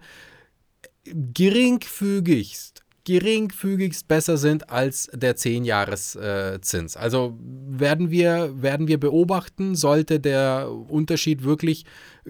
geringfügigst 1.04 2.85
geringfügigst 3.06 4.08
besser 4.08 4.38
sind 4.38 4.70
als 4.70 5.10
der 5.14 5.38
10-Jahres-Zins. 5.38 6.96
Äh, 6.96 7.00
also 7.00 7.38
werden 7.40 8.10
wir, 8.12 8.62
werden 8.62 8.88
wir 8.88 9.00
beobachten, 9.00 9.76
sollte 9.76 10.20
der 10.20 10.70
Unterschied 10.90 11.44
wirklich 11.44 11.86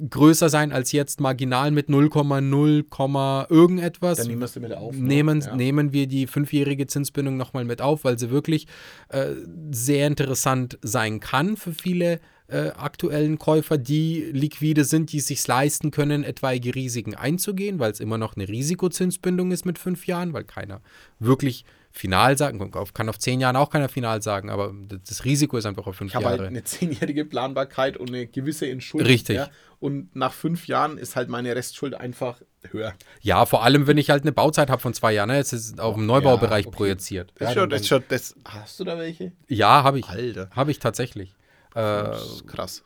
größer 0.09 0.49
sein 0.49 0.73
als 0.73 0.91
jetzt 0.91 1.21
marginal 1.21 1.71
mit 1.71 1.87
0,0, 1.87 3.49
irgendetwas. 3.49 4.17
Dann 4.17 4.27
nehmen, 4.27 4.49
wir 4.53 4.61
mit 4.61 4.73
auf, 4.73 4.95
ne? 4.95 5.01
nehmen, 5.01 5.41
ja. 5.41 5.55
nehmen 5.55 5.93
wir 5.93 6.07
die 6.07 6.27
fünfjährige 6.27 6.87
Zinsbindung 6.87 7.37
nochmal 7.37 7.63
mit 7.63 7.81
auf, 7.81 8.03
weil 8.03 8.19
sie 8.19 8.29
wirklich 8.29 8.67
äh, 9.09 9.27
sehr 9.71 10.07
interessant 10.07 10.77
sein 10.81 11.21
kann 11.21 11.55
für 11.55 11.71
viele 11.71 12.19
äh, 12.47 12.69
aktuellen 12.69 13.39
Käufer, 13.39 13.77
die 13.77 14.29
liquide 14.31 14.83
sind, 14.83 15.11
die 15.11 15.17
es 15.17 15.27
sich 15.27 15.45
leisten 15.47 15.91
können, 15.91 16.23
etwaige 16.23 16.75
Risiken 16.75 17.15
einzugehen, 17.15 17.79
weil 17.79 17.91
es 17.91 17.99
immer 17.99 18.17
noch 18.17 18.35
eine 18.35 18.47
Risikozinsbindung 18.47 19.51
ist 19.51 19.65
mit 19.65 19.79
fünf 19.79 20.05
Jahren, 20.05 20.33
weil 20.33 20.43
keiner 20.43 20.81
wirklich 21.19 21.65
final 21.91 22.37
sagen, 22.37 22.71
kann 22.93 23.09
auf 23.09 23.17
zehn 23.19 23.39
Jahren 23.39 23.55
auch 23.55 23.69
keiner 23.69 23.87
final 23.87 24.21
sagen, 24.21 24.49
aber 24.49 24.73
das 25.07 25.23
Risiko 25.23 25.57
ist 25.57 25.65
einfach 25.65 25.87
auf 25.87 25.95
fünf 25.95 26.13
ich 26.13 26.13
Jahre. 26.13 26.25
Ich 26.25 26.31
habe 26.33 26.41
halt 26.43 26.49
eine 26.49 26.63
zehnjährige 26.63 27.25
Planbarkeit 27.25 27.97
und 27.97 28.09
eine 28.09 28.27
gewisse 28.27 28.69
Entschuldung. 28.69 29.07
Richtig. 29.07 29.37
Ja, 29.37 29.49
und 29.79 30.15
nach 30.15 30.33
fünf 30.33 30.67
Jahren 30.67 30.97
ist 30.97 31.15
halt 31.15 31.29
meine 31.29 31.55
Restschuld 31.55 31.95
einfach 31.95 32.41
höher. 32.71 32.93
Ja, 33.21 33.45
vor 33.45 33.63
allem, 33.63 33.87
wenn 33.87 33.97
ich 33.97 34.09
halt 34.09 34.23
eine 34.23 34.31
Bauzeit 34.33 34.69
habe 34.69 34.81
von 34.81 34.93
zwei 34.93 35.13
Jahren. 35.13 35.29
Ne? 35.29 35.37
Jetzt 35.37 35.53
ist 35.53 35.73
es 35.73 35.79
auf 35.79 35.95
dem 35.95 36.05
Neubaubereich 36.05 36.65
ja, 36.65 36.67
okay. 36.69 36.77
projiziert. 36.77 37.33
Das 37.37 37.49
ja, 37.49 37.61
schon, 37.61 37.69
das 37.69 37.87
schon, 37.87 38.03
das, 38.07 38.35
hast 38.45 38.79
du 38.79 38.83
da 38.83 38.97
welche? 38.97 39.31
Ja, 39.47 39.83
habe 39.83 39.99
ich. 39.99 40.07
Alter. 40.07 40.49
Habe 40.51 40.71
ich 40.71 40.79
tatsächlich. 40.79 41.33
Äh, 41.75 42.15
krass. 42.47 42.83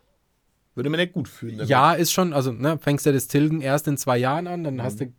Würde 0.75 0.89
mir 0.89 0.97
nicht 0.97 1.13
gut 1.13 1.27
fühlen. 1.27 1.57
Damit. 1.57 1.69
Ja, 1.69 1.93
ist 1.93 2.11
schon, 2.11 2.33
also 2.33 2.51
ne, 2.51 2.77
fängst 2.77 3.05
du 3.05 3.13
das 3.13 3.27
Tilgen 3.27 3.61
erst 3.61 3.87
in 3.87 3.97
zwei 3.97 4.17
Jahren 4.17 4.47
an, 4.47 4.63
dann 4.63 4.75
mhm. 4.75 4.83
hast 4.83 5.01
du, 5.01 5.13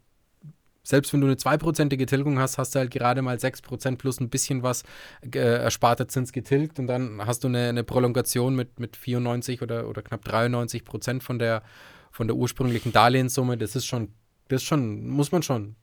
selbst 0.83 1.13
wenn 1.13 1.21
du 1.21 1.27
eine 1.27 1.37
zweiprozentige 1.37 2.07
Tilgung 2.07 2.39
hast, 2.39 2.59
hast 2.59 2.75
du 2.75 2.79
halt 2.79 2.91
gerade 2.91 3.23
mal 3.23 3.37
6% 3.37 3.97
plus 3.97 4.21
ein 4.21 4.31
bisschen 4.31 4.63
was 4.63 4.85
äh, 5.23 5.39
ersparter 5.39 6.09
Zins 6.09 6.33
getilgt 6.33 6.79
und 6.79 6.87
dann 6.87 7.25
hast 7.27 7.45
du 7.45 7.49
eine, 7.49 7.69
eine 7.69 7.85
Prolongation 7.85 8.57
mit, 8.57 8.81
mit 8.81 8.97
94 8.97 9.63
oder, 9.63 9.89
oder 9.89 10.03
knapp 10.03 10.25
93 10.25 10.85
Prozent 10.85 11.23
von 11.23 11.39
der, 11.39 11.63
von 12.11 12.27
der 12.27 12.37
ursprünglichen 12.37 12.93
Darlehenssumme. 12.93 13.59
Das 13.59 13.77
ist 13.77 13.87
schon, 13.87 14.15
das 14.49 14.63
ist 14.63 14.67
schon, 14.69 15.07
muss 15.09 15.31
man 15.31 15.43
schon, 15.43 15.77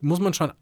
muss 0.00 0.20
man 0.20 0.32
schon 0.34 0.52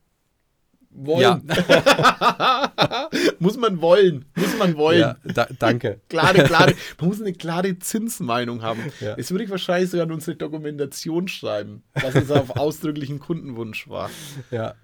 wollen. 0.96 1.42
Ja. 1.48 3.10
muss 3.38 3.56
man 3.56 3.80
wollen. 3.80 4.24
Muss 4.34 4.56
man 4.58 4.76
wollen. 4.76 5.00
Ja, 5.00 5.16
da, 5.24 5.46
danke. 5.58 6.00
klare, 6.08 6.44
klare, 6.44 6.74
man 7.00 7.08
muss 7.08 7.20
eine 7.20 7.32
klare 7.32 7.78
Zinsmeinung 7.78 8.62
haben. 8.62 8.80
Ja. 9.00 9.16
Jetzt 9.16 9.30
würde 9.30 9.44
ich 9.44 9.50
wahrscheinlich 9.50 9.90
sogar 9.90 10.06
in 10.06 10.12
unsere 10.12 10.36
Dokumentation 10.36 11.28
schreiben, 11.28 11.82
was 11.94 12.14
es 12.14 12.30
auf 12.30 12.56
ausdrücklichen 12.56 13.18
Kundenwunsch 13.18 13.88
war. 13.88 14.10
Ja, 14.50 14.74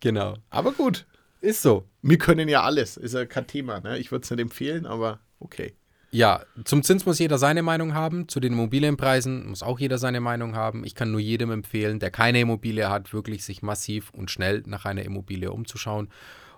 genau. 0.00 0.36
Aber 0.50 0.72
gut. 0.72 1.06
Ist 1.40 1.62
so. 1.62 1.84
Wir 2.02 2.18
können 2.18 2.48
ja 2.48 2.62
alles. 2.62 2.96
Ist 2.96 3.14
ja 3.14 3.26
kein 3.26 3.46
Thema. 3.46 3.80
Ne? 3.80 3.98
Ich 3.98 4.10
würde 4.10 4.24
es 4.24 4.30
nicht 4.30 4.40
empfehlen, 4.40 4.86
aber 4.86 5.20
okay. 5.38 5.74
Ja, 6.10 6.42
zum 6.64 6.82
Zins 6.82 7.04
muss 7.04 7.18
jeder 7.18 7.38
seine 7.38 7.62
Meinung 7.62 7.94
haben. 7.94 8.28
Zu 8.28 8.40
den 8.40 8.52
Immobilienpreisen 8.52 9.48
muss 9.48 9.62
auch 9.62 9.78
jeder 9.78 9.98
seine 9.98 10.20
Meinung 10.20 10.54
haben. 10.54 10.84
Ich 10.84 10.94
kann 10.94 11.10
nur 11.10 11.20
jedem 11.20 11.50
empfehlen, 11.50 11.98
der 11.98 12.10
keine 12.10 12.40
Immobilie 12.40 12.88
hat, 12.88 13.12
wirklich 13.12 13.44
sich 13.44 13.62
massiv 13.62 14.10
und 14.10 14.30
schnell 14.30 14.62
nach 14.66 14.84
einer 14.84 15.02
Immobilie 15.02 15.50
umzuschauen. 15.50 16.08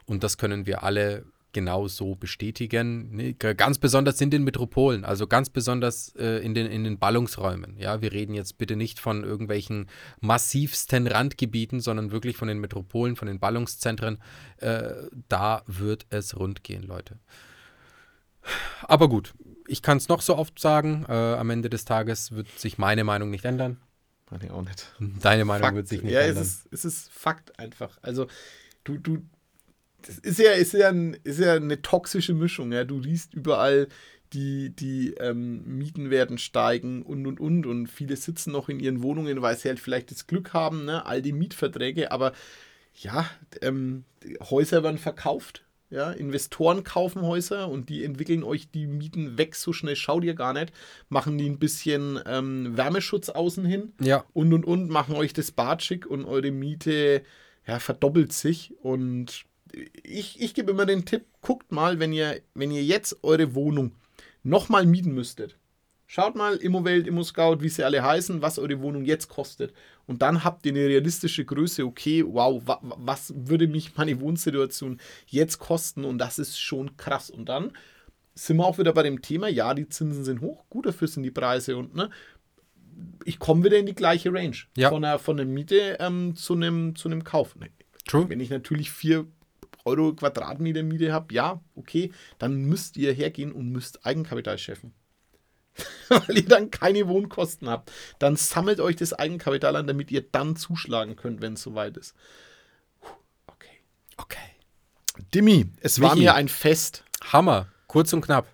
Und 0.04 0.22
das 0.22 0.38
können 0.38 0.66
wir 0.66 0.82
alle 0.82 1.24
genau 1.52 1.88
so 1.88 2.14
bestätigen. 2.14 3.16
Ne, 3.16 3.34
ganz 3.34 3.78
besonders 3.78 4.20
in 4.20 4.30
den 4.30 4.44
Metropolen, 4.44 5.04
also 5.04 5.26
ganz 5.26 5.50
besonders 5.50 6.14
äh, 6.16 6.38
in, 6.44 6.54
den, 6.54 6.66
in 6.66 6.84
den 6.84 6.98
Ballungsräumen. 6.98 7.76
Ja, 7.78 8.00
wir 8.02 8.12
reden 8.12 8.34
jetzt 8.34 8.58
bitte 8.58 8.76
nicht 8.76 9.00
von 9.00 9.24
irgendwelchen 9.24 9.88
massivsten 10.20 11.06
Randgebieten, 11.06 11.80
sondern 11.80 12.10
wirklich 12.10 12.36
von 12.36 12.48
den 12.48 12.58
Metropolen, 12.58 13.16
von 13.16 13.28
den 13.28 13.40
Ballungszentren. 13.40 14.18
Äh, 14.58 14.92
da 15.28 15.62
wird 15.66 16.06
es 16.10 16.38
rund 16.38 16.64
gehen, 16.64 16.82
Leute. 16.82 17.18
Aber 18.82 19.08
gut, 19.08 19.34
ich 19.66 19.82
kann 19.82 19.98
es 19.98 20.08
noch 20.08 20.22
so 20.22 20.36
oft 20.36 20.58
sagen. 20.58 21.04
Äh, 21.08 21.12
am 21.12 21.50
Ende 21.50 21.70
des 21.70 21.84
Tages 21.84 22.32
wird 22.32 22.48
sich 22.58 22.78
meine 22.78 23.04
Meinung 23.04 23.30
nicht 23.30 23.44
ändern. 23.44 23.78
Meine 24.30 24.52
auch 24.52 24.62
nicht. 24.62 24.94
Deine 24.98 25.44
Meinung 25.44 25.64
Fakt. 25.64 25.76
wird 25.76 25.88
sich 25.88 26.02
nicht 26.02 26.12
ja, 26.12 26.20
ändern. 26.20 26.36
Ja, 26.36 26.42
es 26.42 26.48
ist, 26.48 26.68
es 26.72 26.84
ist 26.84 27.12
Fakt 27.12 27.58
einfach. 27.58 27.98
Also, 28.02 28.26
du, 28.84 28.98
du, 28.98 29.22
das 30.02 30.18
ist 30.18 30.38
ja, 30.38 30.52
ist 30.52 30.72
ja, 30.72 30.88
ein, 30.88 31.14
ist 31.24 31.40
ja 31.40 31.54
eine 31.54 31.82
toxische 31.82 32.34
Mischung. 32.34 32.72
Ja? 32.72 32.84
Du 32.84 32.98
liest 32.98 33.34
überall, 33.34 33.88
die, 34.32 34.70
die 34.74 35.14
ähm, 35.14 35.64
Mieten 35.64 36.10
werden 36.10 36.38
steigen 36.38 37.02
und 37.02 37.26
und 37.26 37.40
und. 37.40 37.66
Und 37.66 37.86
viele 37.86 38.16
sitzen 38.16 38.52
noch 38.52 38.68
in 38.68 38.80
ihren 38.80 39.02
Wohnungen, 39.02 39.40
weil 39.42 39.56
sie 39.56 39.68
halt 39.68 39.80
vielleicht 39.80 40.10
das 40.10 40.26
Glück 40.26 40.52
haben, 40.52 40.84
ne? 40.84 41.06
all 41.06 41.22
die 41.22 41.32
Mietverträge. 41.32 42.12
Aber 42.12 42.32
ja, 42.94 43.28
ähm, 43.62 44.04
Häuser 44.50 44.82
werden 44.82 44.98
verkauft 44.98 45.64
ja, 45.90 46.10
Investoren 46.10 46.84
kaufen 46.84 47.22
Häuser 47.22 47.68
und 47.68 47.88
die 47.88 48.04
entwickeln 48.04 48.44
euch 48.44 48.70
die 48.70 48.86
Mieten 48.86 49.38
weg, 49.38 49.54
so 49.54 49.72
schnell 49.72 49.96
schaut 49.96 50.24
ihr 50.24 50.34
gar 50.34 50.52
nicht. 50.52 50.72
Machen 51.08 51.38
die 51.38 51.48
ein 51.48 51.58
bisschen 51.58 52.20
ähm, 52.26 52.76
Wärmeschutz 52.76 53.30
außen 53.30 53.64
hin 53.64 53.92
ja. 54.00 54.24
und 54.34 54.52
und 54.52 54.64
und, 54.64 54.90
machen 54.90 55.14
euch 55.14 55.32
das 55.32 55.50
Bad 55.50 55.82
schick 55.82 56.06
und 56.06 56.24
eure 56.24 56.50
Miete 56.50 57.22
ja, 57.66 57.78
verdoppelt 57.78 58.32
sich. 58.32 58.74
Und 58.82 59.44
ich, 60.02 60.40
ich 60.40 60.54
gebe 60.54 60.70
immer 60.70 60.86
den 60.86 61.04
Tipp, 61.04 61.26
guckt 61.40 61.72
mal, 61.72 61.98
wenn 61.98 62.12
ihr, 62.12 62.40
wenn 62.54 62.70
ihr 62.70 62.82
jetzt 62.82 63.22
eure 63.22 63.54
Wohnung 63.54 63.92
nochmal 64.42 64.86
mieten 64.86 65.12
müsstet, 65.12 65.57
Schaut 66.10 66.36
mal, 66.36 66.56
Immowelt, 66.56 67.06
ImmoScout, 67.06 67.58
wie 67.60 67.68
sie 67.68 67.84
alle 67.84 68.02
heißen, 68.02 68.40
was 68.40 68.58
eure 68.58 68.80
Wohnung 68.80 69.04
jetzt 69.04 69.28
kostet. 69.28 69.74
Und 70.06 70.22
dann 70.22 70.42
habt 70.42 70.64
ihr 70.64 70.72
eine 70.72 70.86
realistische 70.86 71.44
Größe, 71.44 71.84
okay, 71.84 72.24
wow, 72.26 72.62
wa 72.64 72.80
was 72.82 73.34
würde 73.36 73.68
mich 73.68 73.94
meine 73.94 74.18
Wohnsituation 74.18 75.00
jetzt 75.26 75.58
kosten? 75.58 76.06
Und 76.06 76.16
das 76.16 76.38
ist 76.38 76.58
schon 76.58 76.96
krass. 76.96 77.28
Und 77.28 77.50
dann 77.50 77.72
sind 78.34 78.56
wir 78.56 78.64
auch 78.64 78.78
wieder 78.78 78.94
bei 78.94 79.02
dem 79.02 79.20
Thema, 79.20 79.48
ja, 79.48 79.74
die 79.74 79.86
Zinsen 79.86 80.24
sind 80.24 80.40
hoch, 80.40 80.64
gut, 80.70 80.86
dafür 80.86 81.08
sind 81.08 81.24
die 81.24 81.30
Preise 81.30 81.76
und 81.76 81.94
ne, 81.94 82.08
ich 83.24 83.38
komme 83.38 83.64
wieder 83.64 83.76
in 83.76 83.84
die 83.84 83.94
gleiche 83.94 84.32
Range. 84.32 84.56
Ja. 84.78 84.88
Von, 84.88 85.04
einer, 85.04 85.18
von 85.18 85.38
einer 85.38 85.50
Miete 85.50 85.98
ähm, 86.00 86.34
zu, 86.36 86.54
einem, 86.54 86.96
zu 86.96 87.08
einem 87.08 87.22
Kauf. 87.22 87.54
Ne, 87.56 87.68
True. 88.06 88.30
Wenn 88.30 88.40
ich 88.40 88.48
natürlich 88.48 88.90
4 88.90 89.26
Euro 89.84 90.14
Quadratmeter 90.14 90.82
Miete 90.82 91.12
habe, 91.12 91.34
ja, 91.34 91.60
okay, 91.74 92.12
dann 92.38 92.56
müsst 92.62 92.96
ihr 92.96 93.12
hergehen 93.12 93.52
und 93.52 93.70
müsst 93.70 94.06
Eigenkapital 94.06 94.56
scheffeln. 94.56 94.94
Weil 96.08 96.38
ihr 96.38 96.46
dann 96.46 96.70
keine 96.70 97.08
Wohnkosten 97.08 97.68
habt. 97.68 97.92
Dann 98.18 98.36
sammelt 98.36 98.80
euch 98.80 98.96
das 98.96 99.12
Eigenkapital 99.12 99.76
an, 99.76 99.86
damit 99.86 100.10
ihr 100.10 100.22
dann 100.22 100.56
zuschlagen 100.56 101.16
könnt, 101.16 101.40
wenn 101.40 101.54
es 101.54 101.62
soweit 101.62 101.96
ist. 101.96 102.14
Okay. 103.46 103.68
Okay. 104.16 104.38
Dimmi, 105.34 105.66
es 105.80 106.00
war 106.00 106.10
Michi. 106.10 106.24
mir 106.24 106.34
ein 106.34 106.48
Fest. 106.48 107.04
Hammer. 107.32 107.68
Kurz 107.86 108.12
und 108.12 108.22
knapp. 108.22 108.46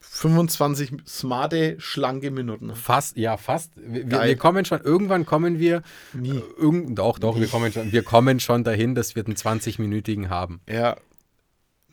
25 0.00 0.92
smarte, 1.06 1.76
schlanke 1.78 2.30
Minuten. 2.30 2.74
Fast, 2.74 3.18
ja, 3.18 3.36
fast. 3.36 3.72
Wir, 3.76 4.08
wir 4.08 4.36
kommen 4.36 4.64
schon, 4.64 4.80
irgendwann 4.80 5.26
kommen 5.26 5.58
wir. 5.58 5.82
Nie. 6.14 6.38
Äh, 6.38 6.42
irgend, 6.56 6.98
doch, 6.98 7.18
doch, 7.18 7.38
wir 7.38 7.48
kommen 7.48 7.70
schon. 7.70 7.92
Wir 7.92 8.02
kommen 8.02 8.40
schon 8.40 8.64
dahin, 8.64 8.94
dass 8.94 9.14
wir 9.14 9.24
den 9.24 9.34
20-minütigen 9.34 10.30
haben. 10.30 10.60
Ja, 10.68 10.96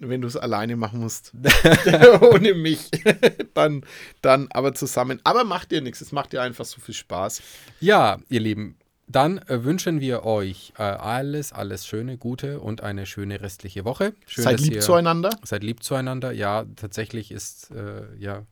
wenn 0.09 0.21
du 0.21 0.27
es 0.27 0.37
alleine 0.37 0.75
machen 0.75 0.99
musst. 0.99 1.31
Ohne 2.21 2.53
mich. 2.53 2.89
dann, 3.53 3.85
dann 4.21 4.47
aber 4.51 4.73
zusammen. 4.73 5.19
Aber 5.23 5.43
macht 5.43 5.71
dir 5.71 5.81
nichts. 5.81 6.01
Es 6.01 6.11
macht 6.11 6.33
dir 6.33 6.41
einfach 6.41 6.65
so 6.65 6.81
viel 6.81 6.95
Spaß. 6.95 7.41
Ja, 7.79 8.19
ihr 8.29 8.39
Lieben, 8.39 8.77
dann 9.07 9.37
äh, 9.47 9.63
wünschen 9.63 9.99
wir 9.99 10.23
euch 10.23 10.73
äh, 10.77 10.83
alles, 10.83 11.51
alles 11.51 11.85
Schöne, 11.85 12.17
Gute 12.17 12.59
und 12.59 12.81
eine 12.81 13.05
schöne 13.05 13.41
restliche 13.41 13.85
Woche. 13.85 14.13
Schön, 14.25 14.43
Seid 14.43 14.59
lieb 14.61 14.73
ihr, 14.73 14.81
zueinander. 14.81 15.29
Seid 15.43 15.63
lieb 15.63 15.83
zueinander. 15.83 16.31
Ja, 16.31 16.65
tatsächlich 16.75 17.31
ist, 17.31 17.71
äh, 17.71 18.05
ja. 18.17 18.45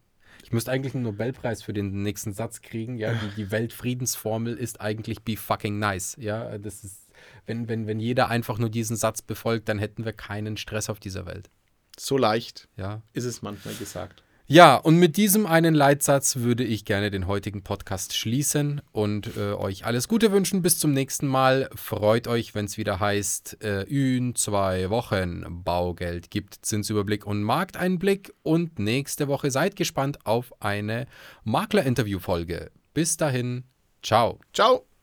Ich 0.43 0.51
müsste 0.51 0.71
eigentlich 0.71 0.93
einen 0.93 1.03
Nobelpreis 1.03 1.63
für 1.63 1.73
den 1.73 2.03
nächsten 2.03 2.33
Satz 2.33 2.61
kriegen. 2.61 2.97
Ja, 2.97 3.13
die, 3.13 3.35
die 3.35 3.51
Weltfriedensformel 3.51 4.55
ist 4.55 4.81
eigentlich 4.81 5.21
be 5.23 5.37
fucking 5.37 5.79
nice. 5.79 6.17
Ja, 6.19 6.57
das 6.57 6.83
ist, 6.83 7.00
wenn, 7.45 7.67
wenn, 7.67 7.87
wenn 7.87 7.99
jeder 7.99 8.29
einfach 8.29 8.57
nur 8.57 8.69
diesen 8.69 8.95
Satz 8.95 9.21
befolgt, 9.21 9.69
dann 9.69 9.79
hätten 9.79 10.05
wir 10.05 10.13
keinen 10.13 10.57
Stress 10.57 10.89
auf 10.89 10.99
dieser 10.99 11.25
Welt. 11.25 11.49
So 11.97 12.17
leicht 12.17 12.67
Ja. 12.77 13.01
ist 13.13 13.25
es 13.25 13.41
manchmal 13.41 13.75
gesagt. 13.75 14.23
Ja, 14.47 14.75
und 14.75 14.97
mit 14.97 15.15
diesem 15.15 15.45
einen 15.45 15.73
Leitsatz 15.73 16.37
würde 16.37 16.65
ich 16.65 16.83
gerne 16.83 17.09
den 17.09 17.25
heutigen 17.25 17.63
Podcast 17.63 18.17
schließen 18.17 18.81
und 18.91 19.37
äh, 19.37 19.53
euch 19.53 19.85
alles 19.85 20.09
Gute 20.09 20.33
wünschen. 20.33 20.61
Bis 20.61 20.77
zum 20.77 20.91
nächsten 20.91 21.25
Mal. 21.25 21.69
Freut 21.73 22.27
euch, 22.27 22.53
wenn 22.53 22.65
es 22.65 22.77
wieder 22.77 22.99
heißt, 22.99 23.63
äh, 23.63 23.83
in 23.83 24.35
zwei 24.35 24.89
Wochen 24.89 25.63
Baugeld 25.63 26.31
gibt 26.31 26.65
Zinsüberblick 26.65 27.25
und 27.25 27.43
Markteinblick. 27.43 28.33
Und 28.43 28.77
nächste 28.77 29.29
Woche 29.29 29.51
seid 29.51 29.77
gespannt 29.77 30.25
auf 30.25 30.51
eine 30.61 31.07
Makler-Interview-Folge. 31.45 32.71
Bis 32.93 33.15
dahin, 33.15 33.63
ciao. 34.03 34.37
Ciao. 34.51 34.90